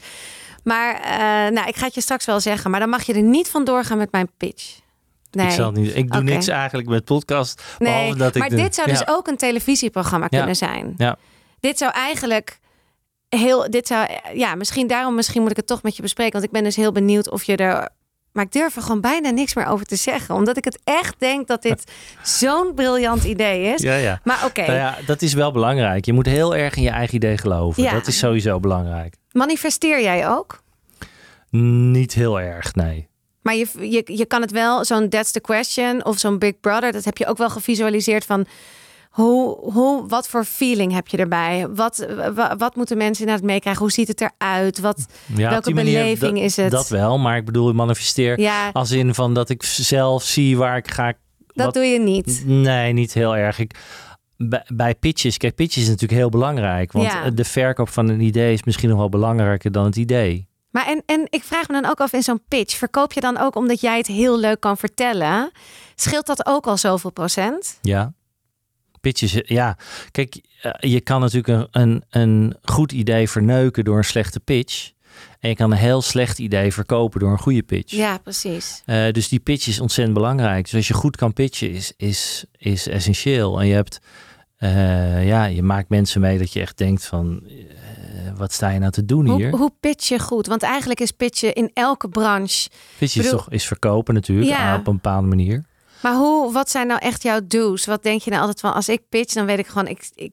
[0.67, 2.71] Maar eh, nou, ik ga het je straks wel zeggen.
[2.71, 4.79] Maar dan mag je er niet van doorgaan met mijn pitch.
[5.31, 5.47] Nee.
[5.47, 7.63] Ik, zal niet, ik doe niks eigenlijk met podcast.
[7.79, 10.37] Nee, behalve dat ik maar de- dit zou dus ook een televisieprogramma Ja.
[10.39, 10.95] kunnen zijn.
[10.97, 11.17] Ja.
[11.61, 12.59] Dit zou eigenlijk
[13.29, 16.45] heel, dit zou, ja, misschien daarom, misschien moet ik het toch met je bespreken, want
[16.45, 17.89] ik ben dus heel benieuwd of je er,
[18.33, 21.15] maar ik durf er gewoon bijna niks meer over te zeggen, omdat ik het echt
[21.19, 23.83] denk dat dit zo'n briljant idee is.
[23.83, 24.21] Ja, ja.
[24.25, 26.05] Maar oké, Nou ja, dat is wel belangrijk.
[26.05, 27.83] Je moet heel erg in je eigen idee geloven.
[27.83, 27.93] Ja.
[27.93, 29.15] Dat is sowieso belangrijk.
[29.37, 30.63] Manifesteer jij ook?
[31.51, 33.09] Niet heel erg, nee.
[33.43, 36.93] Maar je, je, je kan het wel, zo'n That's the Question of zo'n Big Brother,
[36.93, 38.47] dat heb je ook wel gevisualiseerd van
[39.11, 41.67] Hoe, hoe, wat voor feeling heb je erbij?
[41.71, 43.83] Wat, wa- wat moeten mensen inderdaad meekrijgen?
[43.83, 44.79] Hoe ziet het eruit?
[44.81, 45.07] Wat,
[45.37, 46.71] Ja, welke manier, beleving dat- is het?
[46.71, 50.77] Dat wel, maar ik bedoel, manifesteer ja, als in van dat ik zelf zie waar
[50.77, 51.13] ik ga.
[51.47, 52.43] dat wat- doe je niet.
[52.47, 53.59] Nee, niet heel erg.
[53.59, 53.75] Ik,
[54.75, 56.93] bij, pitches, kijk, pitches is natuurlijk heel belangrijk.
[56.93, 57.31] Want Ja.
[57.31, 60.49] de verkoop van een idee is misschien nog wel belangrijker dan het idee.
[60.71, 62.77] Maar en, en ik vraag me dan ook af in zo'n pitch.
[62.77, 65.51] Verkoop je dan ook omdat jij het heel leuk kan vertellen?
[65.95, 67.79] Scheelt dat ook al zoveel procent?
[67.83, 68.13] Ja.
[69.01, 69.79] Pitches, ja.
[70.11, 74.91] Kijk, eh, je kan natuurlijk een, een, een goed idee verneuken door een slechte pitch.
[75.41, 77.93] En je kan een heel slecht idee verkopen door een goede pitch.
[77.93, 78.83] Ja, precies.
[78.87, 80.65] Eh, dus die pitch is ontzettend belangrijk.
[80.65, 83.61] Dus als je goed kan pitchen, is, is, is essentieel.
[83.61, 83.99] En je hebt,
[84.57, 88.79] eh, ja, je maakt mensen mee dat je echt denkt van, eh, wat sta je
[88.79, 89.51] nou te doen hier?
[89.51, 90.47] Hoe, pitch je goed?
[90.47, 92.69] Want eigenlijk is pitchen in elke branche.
[92.99, 94.77] Pitch is toch is verkopen natuurlijk, Ja.
[94.77, 95.65] op een bepaalde manier.
[96.03, 97.87] Maar hoe, wat zijn nou echt jouw do's?
[97.87, 100.33] Wat denk je nou altijd van als ik pitch, dan weet ik gewoon, ik, ik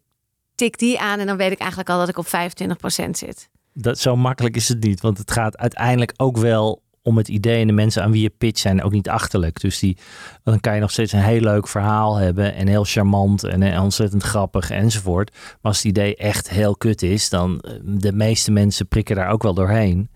[0.55, 3.49] tik die aan en dan weet ik eigenlijk al dat ik op 25% zit.
[3.73, 7.61] Dat, zo makkelijk is het niet, want het gaat uiteindelijk ook wel om het idee
[7.61, 9.61] en de mensen aan wie je pitch zijn ook niet achterlijk.
[9.61, 9.97] Dus die,
[10.43, 13.83] dan kan je nog steeds een heel leuk verhaal hebben en heel charmant en eh,
[13.83, 15.31] ontzettend grappig enzovoort.
[15.31, 19.29] Maar als het idee echt heel kut is, dan eh, de meeste mensen prikken daar
[19.29, 20.09] ook wel doorheen.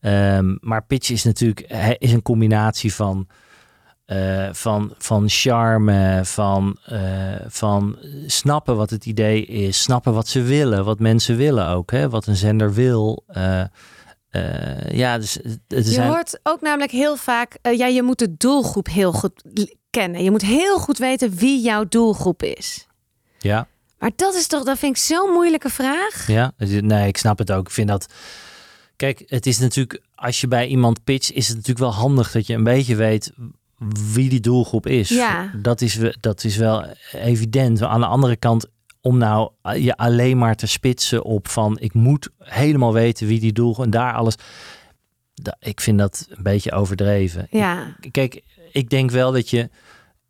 [0.00, 1.60] Ehm, maar pitch is natuurlijk
[1.98, 3.26] is een combinatie van,
[4.04, 6.78] eh, van, van charme, van,
[7.46, 12.08] van snappen wat het idee is, snappen wat ze willen, wat mensen willen ook, hè?
[12.08, 13.24] wat een zender wil.
[14.96, 19.12] Ja, dus Je hoort ook namelijk heel vaak, eh, ja, je moet de doelgroep heel
[19.12, 19.42] goed
[19.90, 20.22] kennen.
[20.24, 22.86] Je moet heel goed weten wie jouw doelgroep is.
[23.38, 23.68] Ja,
[23.98, 26.26] Maar dat is toch, dat vind ik zo'n moeilijke vraag.
[26.26, 27.66] ja, nee, ik snap het ook.
[27.66, 28.06] Ik vind dat.
[28.96, 32.46] Kijk, het is natuurlijk, als je bij iemand pitcht, is het natuurlijk wel handig dat
[32.46, 33.32] je een beetje weet
[34.12, 35.08] wie die doelgroep is.
[35.08, 35.50] Ja.
[35.62, 37.82] Dat is, we- dat is wel evident.
[37.82, 38.66] Aan de andere kant,
[39.08, 43.52] om nou je alleen maar te spitsen op van ik moet helemaal weten wie die
[43.52, 44.34] doelgroep en daar alles.
[45.60, 47.46] Ik vind dat een beetje overdreven.
[47.50, 48.42] Ja, Kijk,
[48.72, 49.70] ik denk wel dat je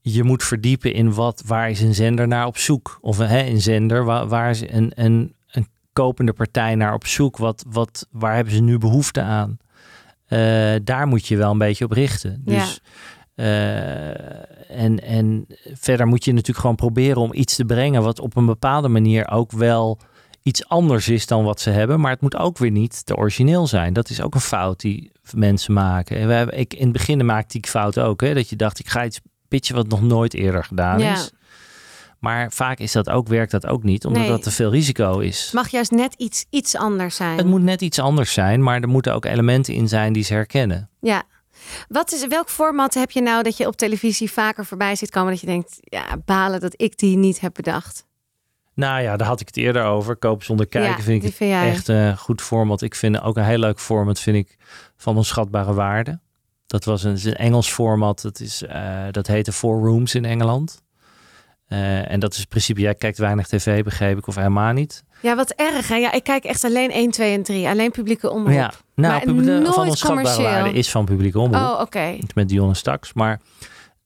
[0.00, 2.98] je moet verdiepen in wat, waar is een zender naar op zoek?
[3.00, 7.36] Of hè, een zender, waar, waar is een, een, een kopende partij naar op zoek?
[7.36, 9.58] Wat, wat, waar hebben ze nu behoefte aan?
[10.26, 12.42] Eh, daar moet je wel een beetje op richten.
[12.44, 12.58] Ja.
[12.58, 13.17] Dus, eh,
[14.68, 18.46] en, en verder moet je natuurlijk gewoon proberen om iets te brengen wat op een
[18.46, 19.98] bepaalde manier ook wel
[20.42, 22.00] iets anders is dan wat ze hebben.
[22.00, 23.92] Maar het moet ook weer niet te origineel zijn.
[23.92, 26.16] Dat is ook een fout die mensen maken.
[26.18, 28.20] En we hebben, ik, in het begin maakte ik fout ook.
[28.20, 31.12] Hè, dat je dacht, ik ga iets pitchen wat nog nooit eerder gedaan Ja.
[31.12, 31.30] is.
[32.18, 34.30] Maar vaak is dat ook, werkt dat ook niet, omdat Nee.
[34.30, 35.44] dat te veel risico is.
[35.44, 37.36] het mag juist net iets, iets anders zijn.
[37.36, 40.32] Het moet net iets anders zijn, maar er moeten ook elementen in zijn die ze
[40.34, 40.88] herkennen.
[41.00, 41.22] Ja.
[41.88, 45.30] Wat is, welk format heb je nou dat je op televisie vaker voorbij ziet komen
[45.30, 48.06] dat je denkt, ja, balen dat ik die niet heb bedacht?
[48.74, 50.16] Nou ja, daar had ik het eerder over.
[50.16, 52.82] Kopen zonder kijken Ja, vind ik vind echt een goed format.
[52.82, 54.56] Ik vind ook een heel leuk format vind ik
[54.96, 56.20] van onschatbare waarde.
[56.66, 58.22] Dat was een, Engels format.
[58.22, 60.82] Dat, is, eh, dat heette Four Rooms in Engeland.
[61.66, 65.04] Eh, en dat is in principe, jij kijkt weinig tv, begreep ik, of helemaal niet.
[65.20, 65.94] Ja, wat erg hè?
[65.96, 67.68] Ja, ik kijk echt alleen 1, 2 en 3.
[67.68, 68.54] Alleen publieke omroep.
[68.54, 71.62] Ja, nou, Maar publieke- nooit van onschatbare waarde is van publieke omroep.
[71.62, 72.16] Oh, oké.
[72.34, 73.12] met Dionne Staks.
[73.12, 73.40] Maar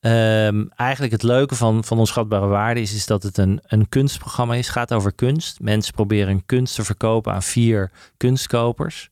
[0.00, 4.54] ehm, eigenlijk het leuke van, van Onschatbare Waarde is, is dat het een, een kunstprogramma
[4.54, 4.66] is.
[4.66, 5.60] Het gaat over kunst.
[5.60, 9.10] Mensen proberen kunst te verkopen aan vier kunstkopers.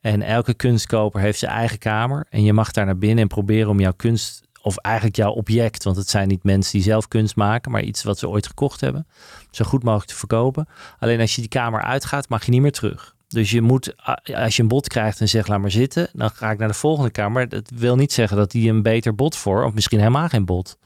[0.00, 2.26] En elke kunstkoper heeft zijn eigen kamer.
[2.30, 5.84] En je mag daar naar binnen en proberen om jouw kunst, of eigenlijk jouw object,
[5.84, 8.80] want het zijn niet mensen die zelf kunst maken, maar iets wat ze ooit gekocht
[8.80, 9.06] hebben,
[9.50, 10.68] zo goed mogelijk te verkopen.
[10.98, 13.14] Alleen als je die kamer uitgaat, mag je niet meer terug.
[13.28, 13.94] Dus je moet,
[14.34, 16.74] als je een bod krijgt en zegt laat maar zitten, dan ga ik naar de
[16.74, 17.48] volgende kamer.
[17.48, 20.78] Dat wil niet zeggen dat die een beter bod voor, of misschien helemaal geen bod.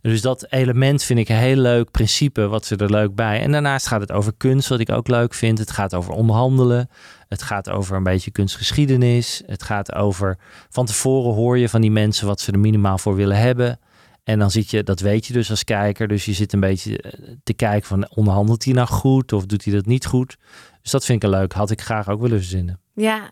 [0.00, 3.40] Dus dat element vind ik een heel leuk principe, wat ze er leuk bij.
[3.40, 5.58] En daarnaast gaat het over kunst, wat ik ook leuk vind.
[5.58, 6.88] Het gaat over onderhandelen.
[7.28, 9.42] Het gaat over een beetje kunstgeschiedenis.
[9.46, 10.38] Het gaat over,
[10.68, 13.78] van tevoren hoor je van die mensen wat ze er minimaal voor willen hebben.
[14.24, 16.08] En dan zit je, dat weet je dus als kijker.
[16.08, 19.64] Dus je zit een beetje eh, te kijken van, onderhandelt hij nou goed of doet
[19.64, 20.36] hij dat niet goed?
[20.82, 21.52] Dus dat vind ik leuk.
[21.52, 22.80] Had ik graag ook willen verzinnen.
[22.94, 23.30] Ja,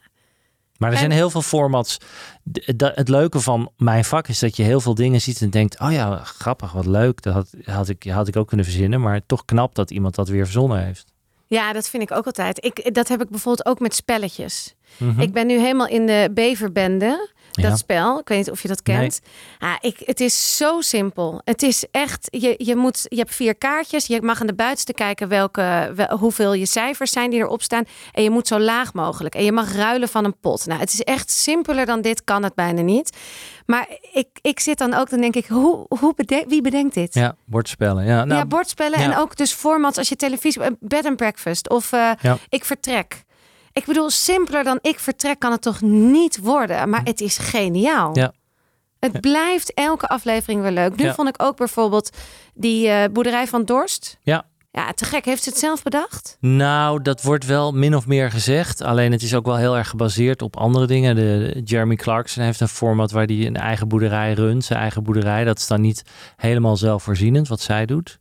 [0.78, 1.98] Maar er En- zijn heel veel formats.
[2.76, 5.80] Da- Het leuke van mijn vak is dat je heel veel dingen ziet en denkt:
[5.80, 7.22] oh ja, grappig, wat leuk.
[7.22, 9.00] Dat had, had, ik, had ik ook kunnen verzinnen.
[9.00, 11.04] Maar toch knap dat iemand dat weer verzonnen heeft.
[11.46, 12.64] ja, dat vind ik ook altijd.
[12.64, 14.74] Ik, dat heb ik bijvoorbeeld ook met spelletjes.
[14.96, 15.20] Mhm.
[15.20, 17.30] Ik ben nu helemaal in de beverbende.
[17.62, 17.76] Dat Ja.
[17.76, 18.18] spel.
[18.18, 19.20] Ik weet niet of je dat kent.
[19.58, 21.40] Ja, ik, het is zo simpel.
[21.44, 24.06] Het is echt, je, je, moet, je hebt vier kaartjes.
[24.06, 27.84] Je mag aan de buitenste kijken welke, wel- hoeveel je cijfers zijn die erop staan.
[28.12, 29.34] En je moet zo laag mogelijk.
[29.34, 30.66] En je mag ruilen van een pot.
[30.66, 33.16] Nou, het is echt simpeler dan dit kan het bijna niet.
[33.66, 36.14] Maar ik, ik zit dan ook, dan denk ik, hoe, hoe
[36.48, 37.14] wie bedenkt dit?
[37.14, 38.04] Ja, bordspellen.
[38.04, 41.68] Ja, nou, ja, bordspellen en ook dus formats als je televisie, eh, bed and breakfast
[41.68, 42.10] of eh,
[42.48, 43.24] ik vertrek.
[43.76, 48.16] Ik bedoel, simpeler dan ik vertrek kan het toch niet worden, maar het is geniaal.
[48.18, 48.32] Ja.
[48.98, 49.20] Het Ja.
[49.20, 50.96] blijft elke aflevering weer leuk.
[50.96, 51.14] Nu Ja.
[51.14, 52.16] vond ik ook bijvoorbeeld
[52.54, 54.18] die eh, boerderij van Dorst.
[54.22, 54.44] Ja.
[54.70, 55.24] Ja, te gek.
[55.24, 56.36] Heeft ze het zelf bedacht?
[56.40, 58.80] Nou, dat wordt wel min of meer gezegd.
[58.82, 61.14] Alleen het is ook wel heel erg gebaseerd op andere dingen.
[61.16, 64.64] De, Jeremy Clarkson heeft een format waar hij een eigen boerderij runt.
[64.64, 65.44] Zijn eigen boerderij.
[65.44, 66.02] Dat is dan niet
[66.36, 68.18] helemaal zelfvoorzienend wat zij doet.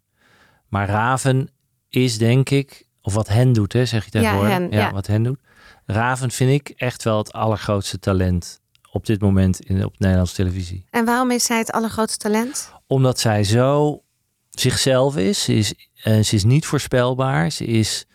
[0.69, 1.49] Maar Raven
[1.89, 4.51] is denk ik, of wat hen doet, hè, zeg je tegenwoordig.
[4.51, 4.91] hen, ja.
[4.91, 5.39] wat hen doet.
[5.85, 8.61] Raven vind ik echt wel het allergrootste talent
[8.91, 10.85] op dit moment in, op Nederlandse televisie.
[10.89, 12.71] En waarom is zij het allergrootste talent?
[12.87, 14.01] Omdat zij zo
[14.49, 15.43] zichzelf is.
[15.43, 15.73] Ze is,
[16.03, 17.51] eh, ze is niet voorspelbaar.
[17.51, 18.05] Ze is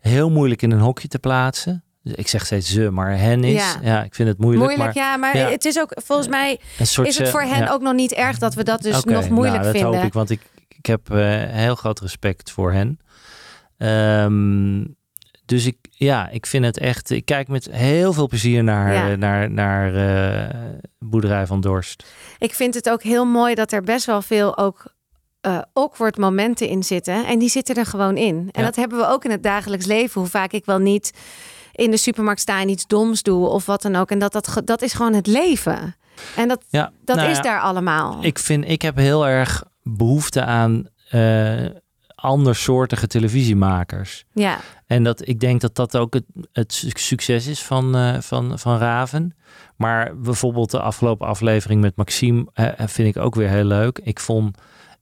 [0.00, 1.82] heel moeilijk in een hokje te plaatsen.
[2.02, 3.54] Ik zeg steeds ze, maar hen is.
[3.54, 3.76] Ja.
[3.82, 4.66] Ja, ik vind het moeilijk.
[4.66, 5.50] Moeilijk, maar ja, maar ja.
[5.50, 7.70] het is ook volgens mij soort is het ze- voor hen ja.
[7.70, 9.94] ook nog niet erg dat we dat dus nog moeilijk nou, dat vinden.
[9.94, 12.98] hoop ik, want ik, ik heb eh, heel groot respect voor hen.
[13.78, 14.84] Ehm,
[15.48, 17.10] dus ik, ja, ik vind het echt.
[17.10, 19.10] Ik kijk met heel veel plezier naar, Ja.
[19.10, 20.56] eh, naar, naar eh,
[20.98, 22.04] Boerderij van Dorst.
[22.38, 24.94] Ik vind het ook heel mooi dat er best wel veel ook
[25.40, 27.26] eh, awkward momenten in zitten.
[27.26, 28.36] En die zitten er gewoon in.
[28.52, 28.66] En Ja.
[28.66, 30.20] dat hebben we ook in het dagelijks leven.
[30.20, 31.12] Hoe vaak ik wel niet
[31.72, 34.10] in de supermarkt sta en iets doms doe of wat dan ook.
[34.10, 35.96] En dat, dat, dat is gewoon het leven.
[36.36, 38.18] En dat, Ja, dat nou is daar allemaal.
[38.24, 40.88] Ik vind, ik heb heel erg behoefte aan
[42.20, 44.24] andersoortige televisiemakers.
[44.32, 44.58] ja.
[44.86, 48.58] En dat, ik denk dat dat ook het, het su- succes is van, eh, van,
[48.58, 49.36] van Raven.
[49.76, 53.98] Maar bijvoorbeeld de afgelopen aflevering met Maxime eh, vind ik ook weer heel leuk.
[54.02, 54.58] Ik vond,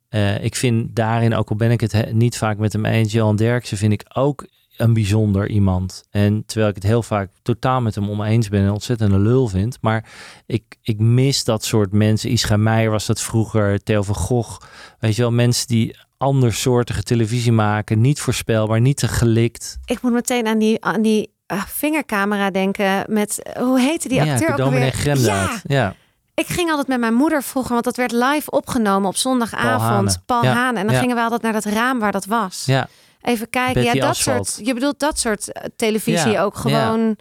[0.09, 3.13] eh, ik vind daarin, ook al ben ik het he- niet vaak met hem eens,
[3.13, 4.47] Johan Derksen vind ik ook
[4.77, 6.05] een bijzonder iemand.
[6.11, 9.49] En terwijl ik het heel vaak totaal met hem oneens ben en ontzettend een lul
[9.49, 9.79] vind.
[9.81, 10.09] Maar
[10.47, 12.31] ik, ik mis dat soort mensen.
[12.31, 14.61] Ischa Meijer was dat vroeger, Theo van Gogh.
[14.99, 18.01] Weet je wel, mensen die andersoortige televisie maken.
[18.01, 19.79] Niet voorspelbaar, niet te gelikt.
[19.85, 24.53] Ik moet meteen aan die, aan die eh, vingercamera denken met, hoe heette die acteur
[24.53, 24.93] ook alweer?
[24.93, 25.51] Gremdaad.
[25.51, 25.95] Ja, Ja.
[26.35, 30.19] ik ging altijd met mijn moeder vroeger, want dat werd live opgenomen op zondagavond.
[30.27, 30.45] Paul.
[30.45, 31.01] Ja, En dan ja.
[31.01, 32.63] gingen we altijd naar dat raam waar dat was.
[32.67, 32.89] ja,
[33.23, 33.83] Even kijken.
[33.83, 34.59] Betty ja, dat soort.
[34.63, 37.17] Je bedoelt dat soort eh, televisie Ja, ook gewoon.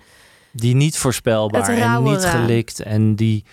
[0.51, 2.79] die niet voorspelbaar en niet gelikt.
[2.79, 3.45] En die,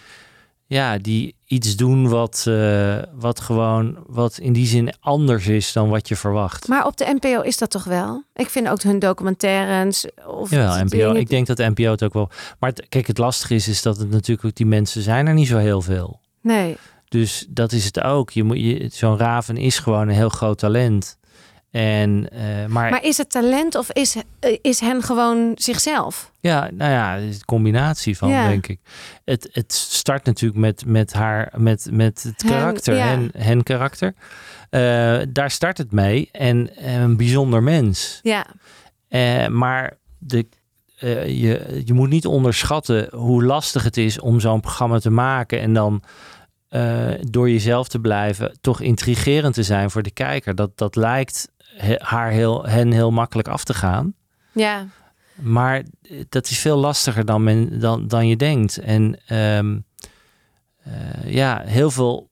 [0.73, 5.89] ja, die iets doen wat, eh, wat gewoon, wat in die zin anders is dan
[5.89, 6.68] wat je verwacht.
[6.68, 8.23] Maar op de NPO is dat toch wel?
[8.35, 10.07] Ik vind ook hun documentaires.
[10.27, 10.89] Of Jawel, NPO.
[10.89, 12.29] dingen- Ik denk dat de NPO het ook wel.
[12.59, 15.35] Maar het- kijk, het lastige is, is dat het natuurlijk ook die mensen zijn er
[15.35, 16.20] niet zo heel veel.
[16.41, 16.77] Nee.
[17.09, 18.31] Dus dat is het ook.
[18.31, 21.18] Je moet, je, zo'n Raven is gewoon een heel groot talent.
[21.73, 26.31] En, eh, maar, Maar is het talent of is, eh, is hen gewoon zichzelf?
[26.41, 28.49] ja, nou ja, het is een combinatie van, Ja.
[28.49, 28.81] denk ik.
[29.25, 33.07] Het, het start natuurlijk met, met haar, met, met het Hen, karakter, ja.
[33.07, 34.14] hen, hen karakter.
[34.70, 36.29] Eh, daar start het mee.
[36.33, 38.20] En een bijzonder mens.
[38.23, 38.47] Ja.
[39.49, 40.47] Maar de,
[41.27, 45.61] je, je moet niet onderschatten hoe lastig het is om zo'n programma te maken.
[45.61, 46.03] En dan
[47.20, 50.55] door jezelf te blijven toch intrigerend te zijn voor de kijker.
[50.55, 54.14] Dat, dat lijkt he- haar heel, hen heel makkelijk af te gaan.
[54.53, 54.87] Ja.
[55.35, 55.83] Maar
[56.29, 58.79] dat is veel lastiger dan, men, dan, dan je denkt.
[58.79, 59.79] En ehm,
[60.83, 62.31] eh, ja, heel veel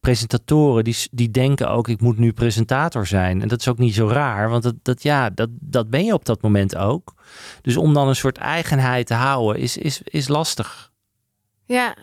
[0.00, 3.42] presentatoren die, die denken ook, ik moet nu presentator zijn.
[3.42, 6.12] En dat is ook niet zo raar, want dat, dat, ja, dat, dat ben je
[6.12, 7.14] op dat moment ook.
[7.62, 10.90] Dus om dan een soort eigenheid te houden, is, is, is lastig.
[11.64, 11.96] Ja.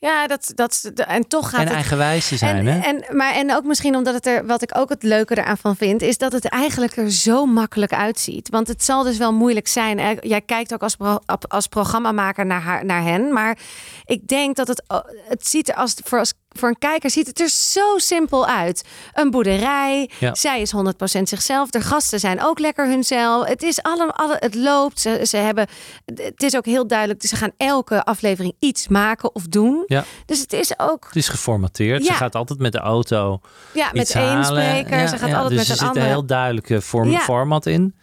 [0.00, 2.80] Ja, dat, dat, en toch gaat en het eigenwijs te zijn, en, hè?
[2.80, 5.76] En, maar, en ook misschien omdat het er, wat ik ook het leuke eraan van
[5.76, 8.48] vind, is dat het eigenlijk er zo makkelijk uitziet.
[8.48, 10.18] Want het zal dus wel moeilijk zijn.
[10.20, 13.32] Jij kijkt ook als, pro, als programmamaker naar, haar, naar hen.
[13.32, 13.58] Maar
[14.04, 14.82] ik denk dat het,
[15.28, 18.84] het ziet er als, voor, als, voor een kijker ziet het er zo simpel uit.
[19.12, 20.34] Een boerderij, Ja.
[20.34, 21.70] zij is 100% zichzelf.
[21.70, 23.46] De gasten zijn ook lekker hunzelf.
[23.46, 25.00] Het is allemaal, alle, het loopt.
[25.00, 25.66] Ze, ze hebben,
[26.14, 27.26] het is ook heel duidelijk.
[27.26, 29.82] Ze gaan elke aflevering iets maken of doen.
[29.86, 30.04] Ja.
[30.26, 32.04] Dus het is ook Het is geformateerd.
[32.04, 33.40] Ze gaat altijd met de auto
[33.74, 35.08] ja, met één spreker.
[35.08, 36.06] Ze gaat altijd dus met er een zit een andere.
[36.06, 37.94] heel duidelijke vorm, format in.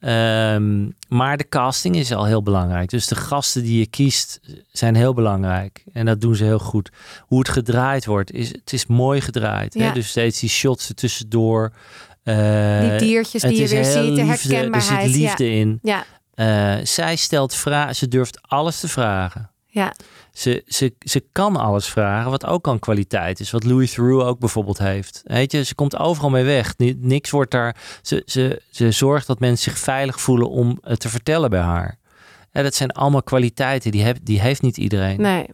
[0.00, 2.90] Ehm, maar de casting is al heel belangrijk.
[2.90, 4.40] Dus de gasten die je kiest
[4.72, 5.84] zijn heel belangrijk.
[5.92, 6.90] En dat doen ze heel goed.
[7.20, 9.74] Hoe het gedraaid wordt, is, het is mooi gedraaid.
[9.74, 9.84] Hè?
[9.84, 9.92] Ja.
[9.92, 11.72] Dus steeds die shots er tussendoor.
[12.22, 15.06] Eh, Die diertjes die je weer ziet, de liefde, Er herkenbaarheid.
[15.10, 15.78] zit liefde in.
[15.82, 19.50] Ja, Eh, zij stelt vragen, ze durft alles te vragen.
[19.66, 19.94] Ja.
[20.40, 23.50] Ze, ze, ze kan alles vragen, wat ook kan kwaliteit is.
[23.50, 25.20] Wat Louis Theroux ook bijvoorbeeld heeft.
[25.24, 26.74] Weet je, ze komt overal mee weg.
[26.76, 27.76] Ni- Niks wordt daar.
[28.02, 31.98] Ze, ze, ze zorgt dat mensen zich veilig voelen om het te vertellen bij haar.
[32.52, 35.20] En dat zijn allemaal kwaliteiten die, heb, die heeft niet iedereen.
[35.20, 35.46] Nee.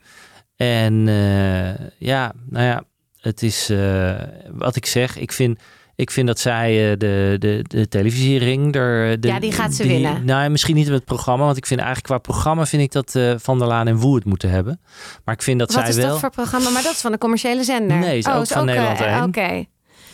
[0.56, 2.84] En eh, ja, nou ja,
[3.20, 4.14] het is eh,
[4.52, 5.16] wat ik zeg.
[5.16, 5.58] Ik vind,
[5.96, 8.74] ik vind dat zij eh, de, de, de televisiering.
[8.74, 10.24] Er, de, Ja, die gaat ze winnen.
[10.24, 11.44] Nou, misschien niet met het programma.
[11.44, 14.14] Want ik vind eigenlijk qua programma vind ik dat eh, Van der Laan en Woe
[14.14, 14.80] het moeten hebben.
[15.24, 16.08] Maar ik vind dat Wat zij is wel.
[16.08, 16.70] dat voor programma?
[16.70, 17.96] Maar dat is van de commerciële zender.
[17.96, 19.26] Nee, is oh, ook van eh, Nederland.
[19.26, 19.64] Oké.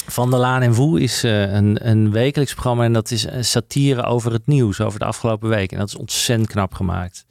[0.06, 2.84] Van der Laan en Woe is eh, een, een wekelijks programma.
[2.84, 5.72] En dat is een satire over het nieuws over de afgelopen week.
[5.72, 7.24] En dat is ontzettend knap gemaakt.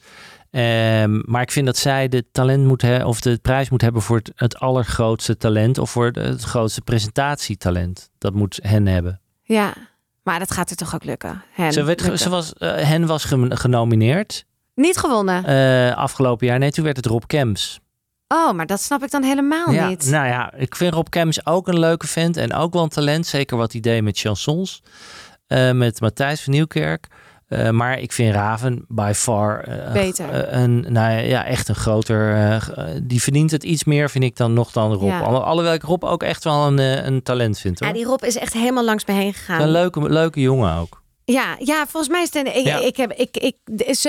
[0.51, 4.01] Ehm, maar ik vind dat zij de talent moet hebben, of de prijs moet hebben
[4.01, 5.77] voor het, het allergrootste talent.
[5.77, 8.09] Of voor het, het grootste presentatietalent.
[8.17, 9.19] Dat moet hen hebben.
[9.41, 9.73] Ja.
[10.23, 11.43] Maar dat gaat er toch ook lukken.
[11.51, 12.19] Hen, Ze werd, lukken.
[12.19, 14.45] ze was, eh, hen was genomineerd
[14.75, 15.45] Niet gewonnen.
[15.45, 16.59] eh, afgelopen jaar.
[16.59, 17.79] Nee, toen werd het Rob Kems.
[18.27, 20.05] Oh, maar dat snap ik dan helemaal ja, niet.
[20.09, 23.25] Nou ja, ik vind Rob Kems ook een leuke vent en ook wel een talent.
[23.27, 24.81] Zeker wat hij deed met chansons.
[25.47, 27.07] eh, met Matthijs van Nieuwkerk.
[27.51, 30.29] Eh, maar ik vind Raven by far eh, Beter.
[30.29, 32.59] eh, een, nou ja, echt een groter.
[33.03, 35.09] die verdient het iets meer, vind ik dan nog dan Rob.
[35.09, 35.19] Ja.
[35.19, 36.77] Alhoewel ik Rob ook echt wel een,
[37.07, 37.79] een talent vind.
[37.79, 37.87] Hoor.
[37.87, 39.61] Ja, die Rob is echt helemaal langs me heen gegaan.
[39.61, 41.01] Een leuke, leuke jongen ook.
[41.25, 42.47] Ja, ja, volgens mij is het.
[42.47, 42.77] Ik, Ja.
[42.79, 43.55] ik, heb, ik, ik,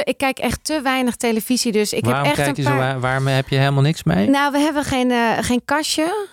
[0.05, 2.74] ik kijk echt te weinig televisie, dus ik waarom heb echt kijk je een zo?
[2.76, 2.86] paar.
[2.88, 4.28] Waar, waarom heb je helemaal niks mee?
[4.28, 5.12] Nou, we hebben geen,
[5.45, 6.26] geen kastje.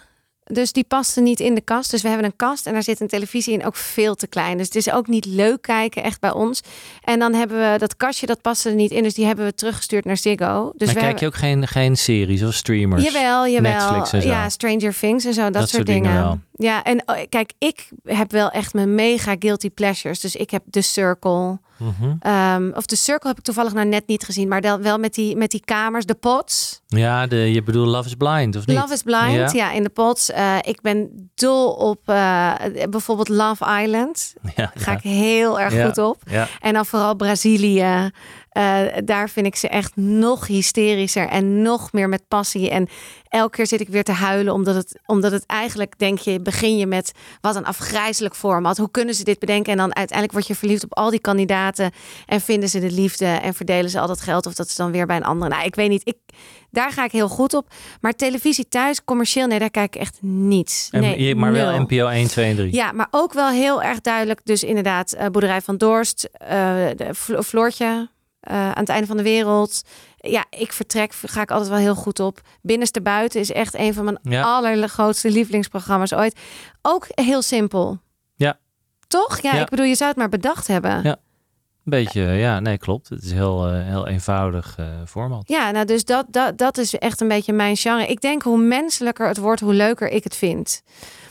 [0.53, 1.91] Dus die paste niet in de kast.
[1.91, 4.57] Dus we hebben een kast en daar zit een televisie in, ook veel te klein.
[4.57, 6.61] Dus het is ook niet leuk kijken, echt bij ons.
[7.03, 9.03] En dan hebben we dat kastje, dat paste er niet in.
[9.03, 10.71] Dus die hebben we teruggestuurd naar Ziggo.
[10.75, 13.03] Dus maar kijk je ook geen, geen series of streamers?
[13.03, 13.71] Jawel, jawel.
[13.71, 14.27] Netflix en zo.
[14.27, 16.23] Ja, Stranger Things en zo, dat, Dat soort soort dingen dingen.
[16.23, 16.39] wel.
[16.61, 20.19] Ja, en oh, kijk, ik heb wel echt mijn mega guilty pleasures.
[20.19, 21.59] Dus ik heb The Circle.
[21.77, 22.15] Mhm.
[22.19, 24.47] Ehm, of The Circle heb ik toevallig nou net niet gezien.
[24.47, 26.81] Maar dan wel met die, met die kamers, de pots.
[26.87, 28.77] Ja, de, je bedoelt Love is Blind, of niet?
[28.77, 29.49] Love is Blind, Ja.
[29.53, 30.31] ja, in de pots.
[30.31, 32.53] Eh, ik ben dol op eh,
[32.89, 34.33] bijvoorbeeld Love Island.
[34.55, 34.97] Ja, Ga ja.
[34.97, 36.23] ik heel erg goed op.
[36.59, 38.11] En dan vooral Brazilië.
[38.49, 42.69] Eh, daar vind ik ze echt nog hysterischer en nog meer met passie.
[42.69, 42.87] En
[43.27, 46.77] elke keer zit ik weer te huilen, omdat het, omdat het eigenlijk, denk je, begin
[46.77, 48.77] je met wat een afgrijzelijk format.
[48.77, 49.71] Hoe kunnen ze dit bedenken?
[49.71, 51.91] En dan uiteindelijk word je verliefd op al die kandidaten
[52.25, 54.91] en vinden ze de liefde en verdelen ze al dat geld of dat is dan
[54.91, 55.49] weer bij een andere.
[55.51, 56.07] Nou, ik weet niet.
[56.07, 56.17] Ik,
[56.71, 57.67] daar ga ik heel goed op.
[58.01, 60.87] Maar televisie thuis, commercieel, nee, daar kijk ik echt niets.
[60.91, 61.81] Nee, maar wel.
[61.81, 62.73] NPO 1, 2 en 3.
[62.73, 64.39] Ja, maar ook wel heel erg duidelijk.
[64.43, 66.49] Dus inderdaad, eh, Boerderij van Dorst, eh,
[66.95, 68.09] de Floortje
[68.39, 69.81] eh, aan het einde van de wereld.
[70.17, 72.41] Ja, ik vertrek, ga ik altijd wel heel goed op.
[72.61, 74.41] Binnenste Buiten is echt een van mijn Ja.
[74.43, 76.39] allergrootste lievelingsprogramma's ooit.
[76.81, 77.99] Ook heel simpel.
[78.35, 78.57] Ja.
[79.07, 79.39] Toch?
[79.39, 79.61] Ja, Ja.
[79.61, 80.91] ik bedoel, je zou het maar bedacht hebben.
[80.91, 81.01] Ja.
[81.03, 81.17] Ja,
[81.93, 83.09] Een beetje, ja, nee, klopt.
[83.09, 85.43] Het is heel, eh, heel eenvoudig eh, format.
[85.47, 88.05] nou dus dat, dat, dat is echt een beetje mijn genre.
[88.07, 90.81] Ik denk hoe menselijker het wordt, hoe leuker ik het vind.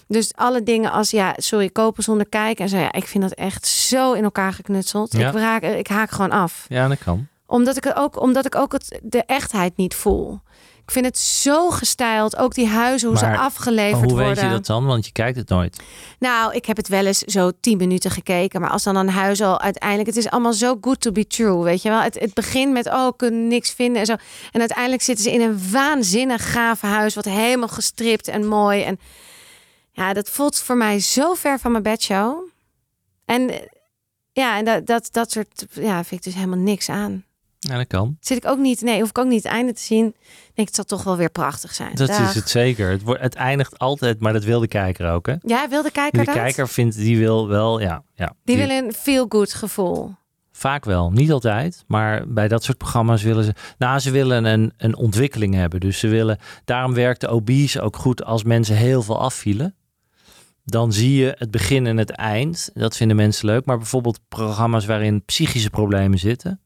[0.08, 2.64] Dus alle dingen als, ja, sorry, kopen zonder kijken.
[2.64, 5.12] En zo, ja, ik vind dat echt zo in elkaar geknutseld.
[5.12, 5.28] Ja.
[5.28, 6.66] Ik, raak, ik haak gewoon af.
[6.68, 7.26] Ja, dat kan.
[7.46, 10.40] Omdat ik het ook, omdat ik ook het, de echtheid niet voel.
[10.88, 12.36] Ik vind het zo gestyled.
[12.36, 14.44] Ook die huizen, hoe Maar ze afgeleverd hoe weet worden.
[14.44, 14.86] je dat dan?
[14.86, 15.82] Want je kijkt het nooit.
[16.18, 18.60] Nou, ik heb het wel eens zo tien minuten gekeken.
[18.60, 20.08] Maar als dan een huis al uiteindelijk...
[20.08, 22.00] Het is allemaal zo good to be true, weet je wel.
[22.00, 24.16] Het, het begint met, oh, ik kan niks vinden en zo.
[24.52, 27.14] En uiteindelijk zitten ze in een waanzinnig gaaf huis...
[27.14, 28.82] wat helemaal gestript en mooi.
[28.82, 28.98] En
[29.98, 32.48] ja, dat voelt voor mij zo ver van mijn bedshow.
[33.24, 33.66] En eh,
[34.32, 35.66] ja, en dat, dat, dat soort...
[35.70, 37.24] Ja, vind ik dus helemaal niks aan.
[37.58, 38.16] Ja, dat kan.
[38.20, 40.06] Zit ik ook niet, nee, hoef ik ook niet het einde te zien.
[40.06, 40.14] Ik
[40.54, 41.94] Denk het zal toch wel weer prachtig zijn.
[41.94, 42.28] Dat Dag.
[42.28, 42.90] is het zeker.
[42.90, 45.34] Het, wordt, het eindigt altijd, maar dat wil de kijker ook, hè?
[45.40, 46.34] Ja, wil de kijker De dat?
[46.34, 48.02] kijker vindt, die wil wel, ja.
[48.14, 50.14] ja Die wil een feel-good gevoel.
[50.52, 54.72] Vaak wel, niet altijd, maar bij dat soort programma's willen ze, nou, ze willen een,
[54.76, 55.80] een ontwikkeling hebben.
[55.80, 59.74] Dus ze willen, daarom werkt de obese ook goed als mensen heel veel afvielen.
[60.70, 62.70] Dan zie je het begin en het eind.
[62.74, 63.64] Dat vinden mensen leuk.
[63.64, 66.60] Maar bijvoorbeeld programma's waarin psychische problemen zitten,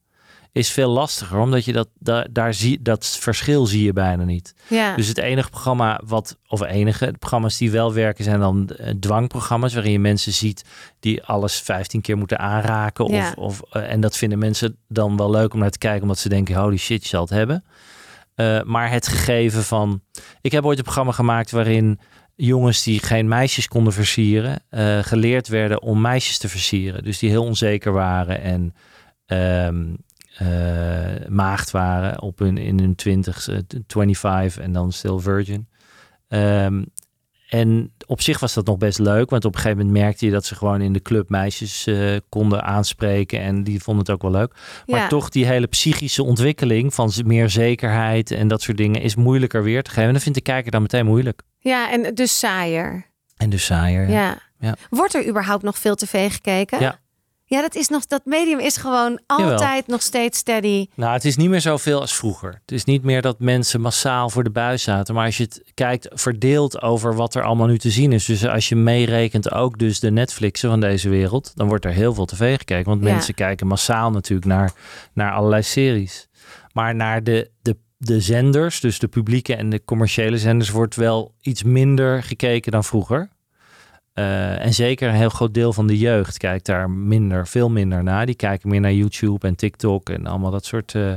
[0.51, 4.53] is veel lastiger, omdat je dat, daar, daar zie, dat verschil zie je bijna niet.
[4.67, 4.95] Ja.
[4.95, 8.93] Dus het enige programma wat, of enige, de programma's die wel werken zijn dan eh,
[8.99, 10.63] dwangprogramma's, waarin je mensen ziet
[10.99, 13.05] die alles 15 keer moeten aanraken.
[13.05, 13.33] Of, Ja.
[13.35, 16.29] of, eh, en dat vinden mensen dan wel leuk om naar te kijken, omdat ze
[16.29, 17.63] denken, holy shit, je zal het hebben.
[18.35, 20.01] Eh, maar het gegeven van,
[20.41, 21.99] ik heb ooit een programma gemaakt waarin
[22.35, 27.03] jongens die geen meisjes konden versieren, eh, geleerd werden om meisjes te versieren.
[27.03, 28.75] Dus die heel onzeker waren en
[29.25, 29.95] ehm,
[30.37, 33.49] eh, maagd waren op hun, in hun 20,
[33.87, 35.67] 25 en dan still virgin.
[36.27, 36.83] Ehm,
[37.49, 40.31] en op zich was dat nog best leuk, want op een gegeven moment merkte je
[40.31, 44.21] dat ze gewoon in de club meisjes eh, konden aanspreken en die vonden het ook
[44.21, 44.53] wel leuk.
[44.85, 45.07] Maar Ja.
[45.07, 49.83] toch die hele psychische ontwikkeling van meer zekerheid en dat soort dingen is moeilijker weer
[49.83, 50.07] te geven.
[50.07, 51.41] En dat vindt de kijker dan meteen moeilijk.
[51.59, 53.05] Ja, en dus saaier.
[53.37, 54.09] En dus saaier.
[54.09, 54.37] Ja.
[54.59, 54.75] Ja.
[54.89, 56.79] Wordt er überhaupt nog veel tv gekeken?
[56.79, 56.99] Ja.
[57.53, 59.51] Ja, dat, is nog, dat medium is gewoon Jawel.
[59.51, 60.87] altijd nog steeds steady.
[60.95, 62.49] Nou, het is niet meer zoveel als vroeger.
[62.61, 65.15] Het is niet meer dat mensen massaal voor de buis zaten.
[65.15, 68.25] Maar als je het kijkt, verdeeld over wat er allemaal nu te zien is.
[68.25, 71.51] Dus als je meerekent ook dus de Netflixen van deze wereld.
[71.55, 72.85] Dan wordt er heel veel tv gekeken.
[72.89, 73.11] Want Ja.
[73.11, 74.71] mensen kijken massaal natuurlijk naar,
[75.13, 76.27] naar allerlei series.
[76.71, 80.69] Maar naar de, de, de zenders, dus de publieke en de commerciële zenders...
[80.69, 83.29] wordt wel iets minder gekeken dan vroeger.
[84.13, 88.03] Eh, en zeker een heel groot deel van de jeugd kijkt daar minder, veel minder
[88.03, 88.25] naar.
[88.25, 91.13] Die kijken meer naar YouTube en TikTok en allemaal dat soort eh,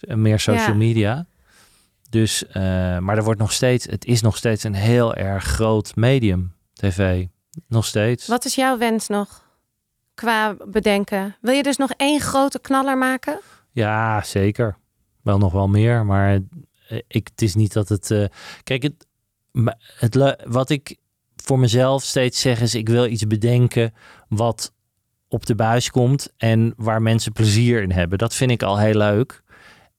[0.00, 0.74] meer social Ja.
[0.74, 1.26] media.
[2.10, 2.62] Dus, eh,
[2.98, 7.26] maar er wordt nog steeds, het is nog steeds een heel erg groot medium, tv.
[7.66, 8.26] Nog steeds.
[8.26, 9.42] Wat is jouw wens nog
[10.14, 11.36] qua bedenken?
[11.40, 13.40] Wil je dus nog één grote knaller maken?
[13.72, 14.76] Ja, zeker.
[15.22, 16.38] Wel nog wel meer, maar
[17.08, 18.28] ik, het is niet dat het.
[18.62, 19.06] kijk, het,
[19.98, 20.96] het, wat ik
[21.48, 23.94] voor mezelf steeds zeg is: ik wil iets bedenken
[24.28, 24.72] wat
[25.28, 28.18] op de buis komt en waar mensen plezier in hebben.
[28.18, 29.42] Dat vind ik al heel leuk.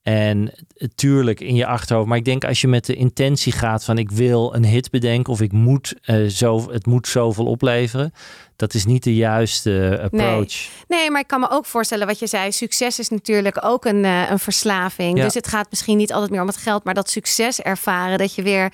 [0.01, 0.51] En
[0.95, 2.07] tuurlijk in je achterhoofd.
[2.07, 5.33] Maar ik denk als je met de intentie gaat van ik wil een hit bedenken
[5.33, 8.13] of ik moet eh, zo, het moet zoveel opleveren.
[8.55, 10.69] Dat is niet de juiste approach.
[10.87, 12.51] Nee, maar ik kan me ook voorstellen wat je zei.
[12.51, 15.17] Succes is natuurlijk ook een, eh, een verslaving.
[15.17, 15.23] Ja.
[15.23, 18.17] Dus het gaat misschien niet altijd meer om het geld, maar dat succes ervaren.
[18.17, 18.71] Dat je weer.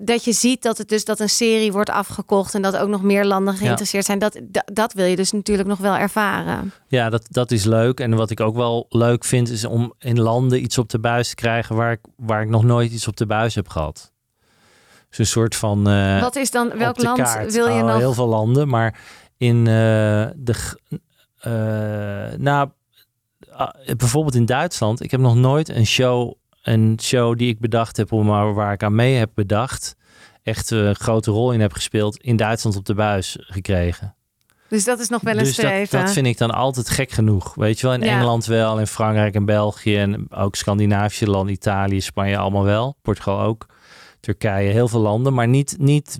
[0.00, 3.02] Dat je ziet dat het dus dat een serie wordt afgekocht en dat ook nog
[3.02, 4.18] meer landen geïnteresseerd zijn.
[4.18, 6.72] Dat, dat, dat wil je dus natuurlijk nog wel ervaren.
[6.88, 8.00] Ja, dat, dat is leuk.
[8.00, 11.28] En wat ik ook wel leuk vind, is om in landen iets op de buis
[11.28, 14.12] te krijgen waar ik, waar ik nog nooit iets op de buis heb gehad.
[15.08, 15.88] Dus een soort van.
[15.88, 17.52] eh, Wat is dan, welk land kaart.
[17.52, 17.96] wil je Oh, nog?
[17.98, 19.00] Heel veel landen, maar
[19.36, 19.64] in eh,
[20.36, 20.54] de.
[21.38, 22.68] eh, nou,
[23.50, 25.02] ah, bijvoorbeeld in Duitsland.
[25.02, 26.32] Ik heb nog nooit een show,
[26.62, 29.96] een show die ik bedacht heb, maar waar ik aan mee heb bedacht,
[30.42, 34.12] echt eh, een grote rol in heb gespeeld, in Duitsland op de buis gekregen.
[34.68, 36.00] Dus dat is nog wel een Dus dat, streven.
[36.00, 37.54] dat vind ik dan altijd gek genoeg.
[37.54, 38.16] Weet je wel, in Ja.
[38.16, 42.96] Engeland wel, in Frankrijk en België en ook Scandinavische landen, Italië, Spanje allemaal wel.
[43.02, 43.66] Portugal ook.
[44.20, 46.18] Turkije, heel veel landen, maar niet, niet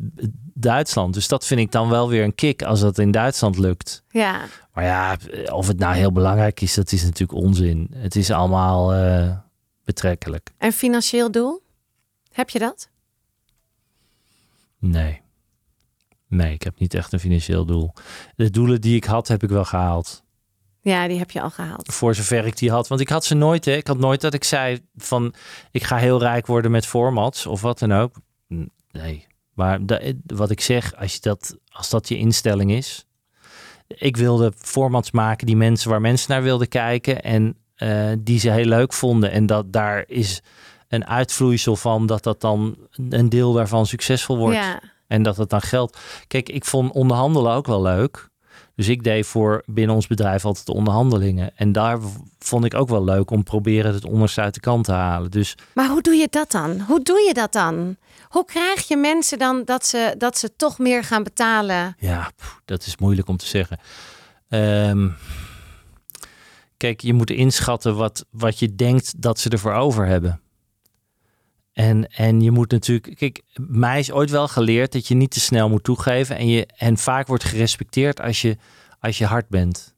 [0.55, 1.15] Duitsland.
[1.15, 4.03] Dus dat vind ik dan wel weer een kick als dat in Duitsland lukt.
[4.09, 4.41] Ja,
[4.73, 5.17] Maar ja,
[5.53, 7.91] of het nou heel belangrijk is, dat is natuurlijk onzin.
[7.95, 9.29] Het is allemaal eh,
[9.89, 10.51] betrekkelijk.
[10.59, 11.63] en financieel doel?
[12.33, 12.89] Heb je dat?
[14.79, 15.21] Nee.
[16.27, 17.93] Nee, ik heb niet echt een financieel doel.
[18.37, 20.23] De doelen die ik had, heb ik wel gehaald.
[20.81, 21.95] Ja, die heb je al gehaald.
[21.95, 22.89] Voor zover ik die had.
[22.89, 23.65] Want ik had ze nooit.
[23.65, 23.73] Hè.
[23.73, 25.35] Ik had nooit dat ik zei van
[25.71, 28.17] ik ga heel rijk worden met formats of wat dan ook.
[28.91, 29.27] Nee.
[29.55, 29.81] Maar
[30.27, 33.07] wat ik zeg, als, je dat, als dat je instelling is.
[33.87, 37.23] Ik wilde formats maken die mensen waar mensen naar wilden kijken.
[37.23, 39.31] En eh, die ze heel leuk vonden.
[39.31, 40.43] En dat daar is
[40.89, 42.77] een uitvloeisel van dat dat dan
[43.11, 44.57] een deel daarvan succesvol wordt.
[44.57, 45.99] Ja, En dat het dan geldt.
[46.27, 48.29] Kijk, ik vond onderhandelen ook wel leuk.
[48.75, 51.51] Dus ik deed voor binnen ons bedrijf altijd de onderhandelingen.
[51.57, 51.99] En daar
[52.39, 55.31] vond ik ook wel leuk om proberen het onderste uit de kant te halen.
[55.31, 56.81] Dus maar hoe doe je dat dan?
[56.81, 57.97] Hoe doe je dat dan?
[58.29, 61.97] Hoe krijg je mensen dan dat ze, dat ze toch meer gaan betalen?
[61.99, 63.79] ja, pff, dat is moeilijk om te zeggen.
[64.49, 65.09] Ehm,
[66.79, 70.41] kijk, je moet inschatten wat, wat je denkt dat ze ervoor over hebben.
[71.73, 75.41] En, en je moet natuurlijk, kijk, mij is ooit wel geleerd dat je niet te
[75.41, 76.37] snel moet toegeven.
[76.37, 78.57] En, je, en vaak wordt gerespecteerd als je,
[79.01, 79.97] als je hard bent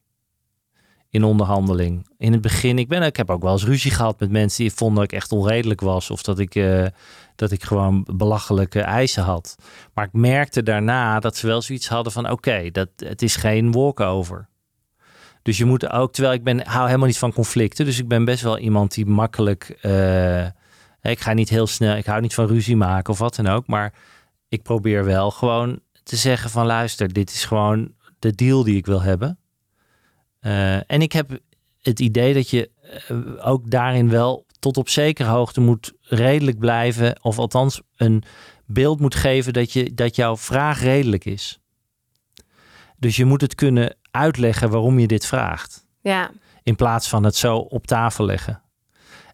[1.11, 2.07] in onderhandeling.
[2.19, 4.73] In het begin, ik, ben, ik heb ook wel eens ruzie gehad met mensen die
[4.73, 6.11] vonden dat ik echt onredelijk was.
[6.11, 6.87] Of dat ik, eh,
[7.37, 9.57] dat ik gewoon belachelijke eisen had.
[9.95, 13.73] Maar ik merkte daarna dat ze wel zoiets hadden van oké, dat het is geen
[13.73, 14.49] walkover.
[15.51, 17.85] Dus je moet ook, terwijl ik ben, hou helemaal niet van conflicten.
[17.85, 19.69] Dus ik ben best wel iemand die makkelijk.
[19.81, 20.45] eh,
[21.03, 23.67] ik ga niet heel snel, ik hou niet van ruzie maken of wat dan ook.
[23.67, 23.93] Maar
[24.49, 28.87] ik probeer wel gewoon te zeggen van luister, dit is gewoon de deal die ik
[28.87, 29.39] wil hebben.
[30.41, 31.39] Eh, en ik heb
[31.81, 32.71] het idee dat je
[33.09, 37.23] eh, ook daarin wel tot op zekere hoogte moet redelijk blijven.
[37.23, 38.23] Of althans een
[38.67, 41.61] beeld moet geven dat, je, dat jouw vraag redelijk is.
[42.97, 45.87] Dus je moet het kunnen uitleggen waarom je dit vraagt.
[46.01, 46.31] Ja,
[46.63, 48.63] In plaats van het zo op tafel leggen.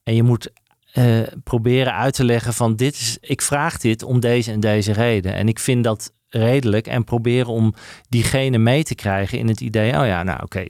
[0.03, 0.51] En je moet
[0.93, 4.93] eh, proberen uit te leggen van dit is, ik vraag dit om deze en deze
[4.93, 5.35] reden.
[5.35, 6.87] En ik vind dat redelijk.
[6.87, 7.75] En proberen om
[8.09, 10.65] diegene mee te krijgen in het idee, oh ja, nou oké,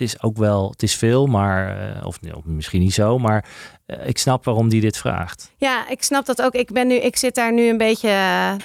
[0.00, 3.44] het is ook wel, het is veel, maar, uh, of, of, misschien niet zo, maar
[3.86, 5.52] uh, ik snap waarom die dit vraagt.
[5.56, 6.52] Ja, ik snap dat ook.
[6.52, 8.08] Ik, ben nu, ik zit daar nu een beetje.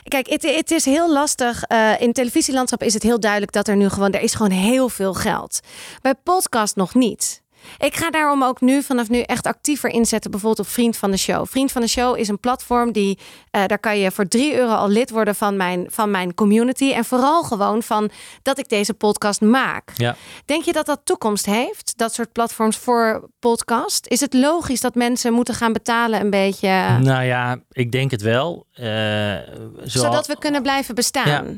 [0.03, 1.63] Kijk, het, is heel lastig.
[1.99, 5.13] In televisielandschap is het heel duidelijk dat er nu gewoon, er is gewoon heel veel
[5.13, 5.59] geld.
[6.01, 7.43] Bij podcast nog niet.
[7.77, 11.17] Ik ga daarom ook nu vanaf nu echt actiever inzetten, bijvoorbeeld op Vriend van de
[11.17, 11.47] Show.
[11.47, 13.19] Vriend van de Show is een platform die,
[13.51, 16.91] uh, daar kan je voor 3 euro al lid worden van mijn, van mijn community.
[16.91, 18.09] En vooral gewoon van
[18.41, 19.91] dat ik deze podcast maak.
[19.95, 20.15] Ja.
[20.45, 24.07] Denk je dat dat toekomst heeft, dat soort platforms voor podcast?
[24.07, 26.97] Is het logisch dat mensen moeten gaan betalen een beetje?
[26.99, 28.65] Nou ja, ik denk het wel.
[28.79, 29.91] Uh, zoals...
[29.91, 31.27] Zodat we kunnen blijven bestaan.
[31.27, 31.55] Ja.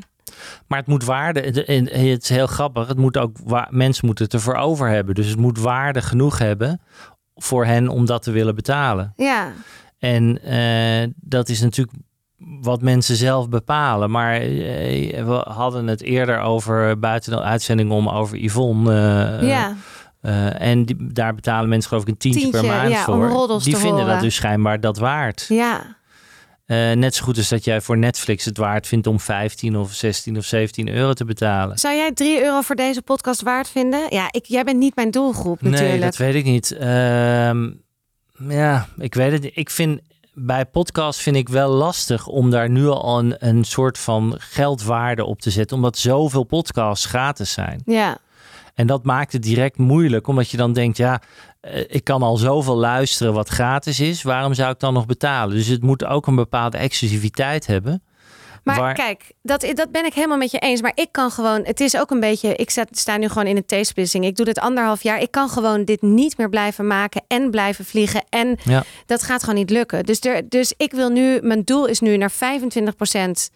[0.66, 1.40] Maar het moet waarde.
[1.40, 2.88] Het is heel grappig.
[2.88, 3.36] Het moet ook
[3.70, 5.14] mensen moeten het ervoor over hebben.
[5.14, 6.80] Dus het moet waarde genoeg hebben
[7.34, 9.12] voor hen om dat te willen betalen.
[9.16, 9.52] Ja.
[9.98, 11.96] En uh, dat is natuurlijk
[12.60, 14.10] wat mensen zelf bepalen.
[14.10, 18.92] Maar uh, we hadden het eerder over buiten de uitzending om over Yvonne.
[19.40, 19.76] Uh, ja.
[20.58, 23.58] en die, daar betalen mensen geloof ik een tientje, tientje per maand ja, voor.
[23.62, 24.06] die vinden horen.
[24.06, 25.46] dat dus schijnbaar dat waard.
[25.48, 25.96] Ja.
[26.68, 29.92] Uh, net zo goed als dat jij voor Netflix het waard vindt om 15 of
[29.92, 31.78] 16 of 17 euro te betalen.
[31.78, 34.06] Zou jij 3 euro voor deze podcast waard vinden?
[34.08, 35.90] Ja, ik, jij bent niet mijn doelgroep natuurlijk.
[35.90, 36.76] Nee, dat weet ik niet.
[36.80, 37.50] Uh,
[38.48, 39.50] ja, ik weet het.
[39.54, 40.00] Ik vind
[40.34, 45.24] bij podcast vind ik wel lastig om daar nu al een, een soort van geldwaarde
[45.24, 47.82] op te zetten, omdat zoveel podcasts gratis zijn.
[47.84, 48.18] Ja.
[48.74, 51.20] En dat maakt het direct moeilijk, omdat je dan denkt, ja, eh,
[51.88, 54.22] ik kan al zoveel luisteren wat gratis is.
[54.22, 55.56] Waarom zou ik dan nog betalen?
[55.56, 58.02] Dus het moet ook een bepaalde exclusiviteit hebben.
[58.76, 60.80] Maar kijk, dat, dat ben ik helemaal met je eens.
[60.80, 63.82] Maar ik kan gewoon, het is ook een beetje, ik sta nu gewoon in een
[63.82, 64.24] T-splitsing.
[64.24, 65.20] Ik doe dit anderhalf jaar.
[65.20, 68.24] Ik kan gewoon dit niet meer blijven maken en blijven vliegen.
[68.28, 68.84] En ja.
[69.06, 70.04] dat gaat gewoon niet lukken.
[70.04, 73.50] Dus, er, dus ik wil nu, mijn doel is nu naar 25 procent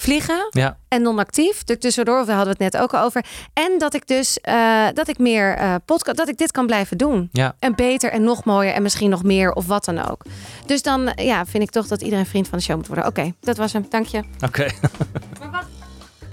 [0.00, 0.76] vliegen ja.
[0.88, 1.62] en non-actief.
[1.66, 3.24] Er tussendoor, we hadden het net ook al over.
[3.52, 6.98] En dat ik dus uh, dat ik meer uh, podcast, dat ik dit kan blijven
[6.98, 7.28] doen.
[7.32, 7.54] Ja.
[7.58, 10.24] En beter en nog mooier en misschien nog meer of wat dan ook.
[10.66, 13.06] Dus dan ja, vind ik toch dat iedereen vriend van de show moet worden.
[13.06, 13.86] Oké, okay, dat was hem.
[13.88, 14.22] Dank je.
[14.44, 14.68] Oké.
[15.46, 15.62] Okay.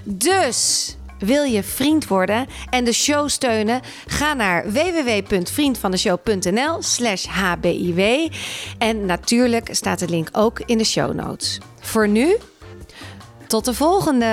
[0.04, 3.80] dus wil je vriend worden en de show steunen?
[4.06, 8.28] Ga naar www.vriendvandeshow.nl slash hbiw.
[8.78, 11.58] En natuurlijk staat de link ook in de show notes.
[11.80, 12.36] Voor nu
[13.48, 14.26] tot de volgende!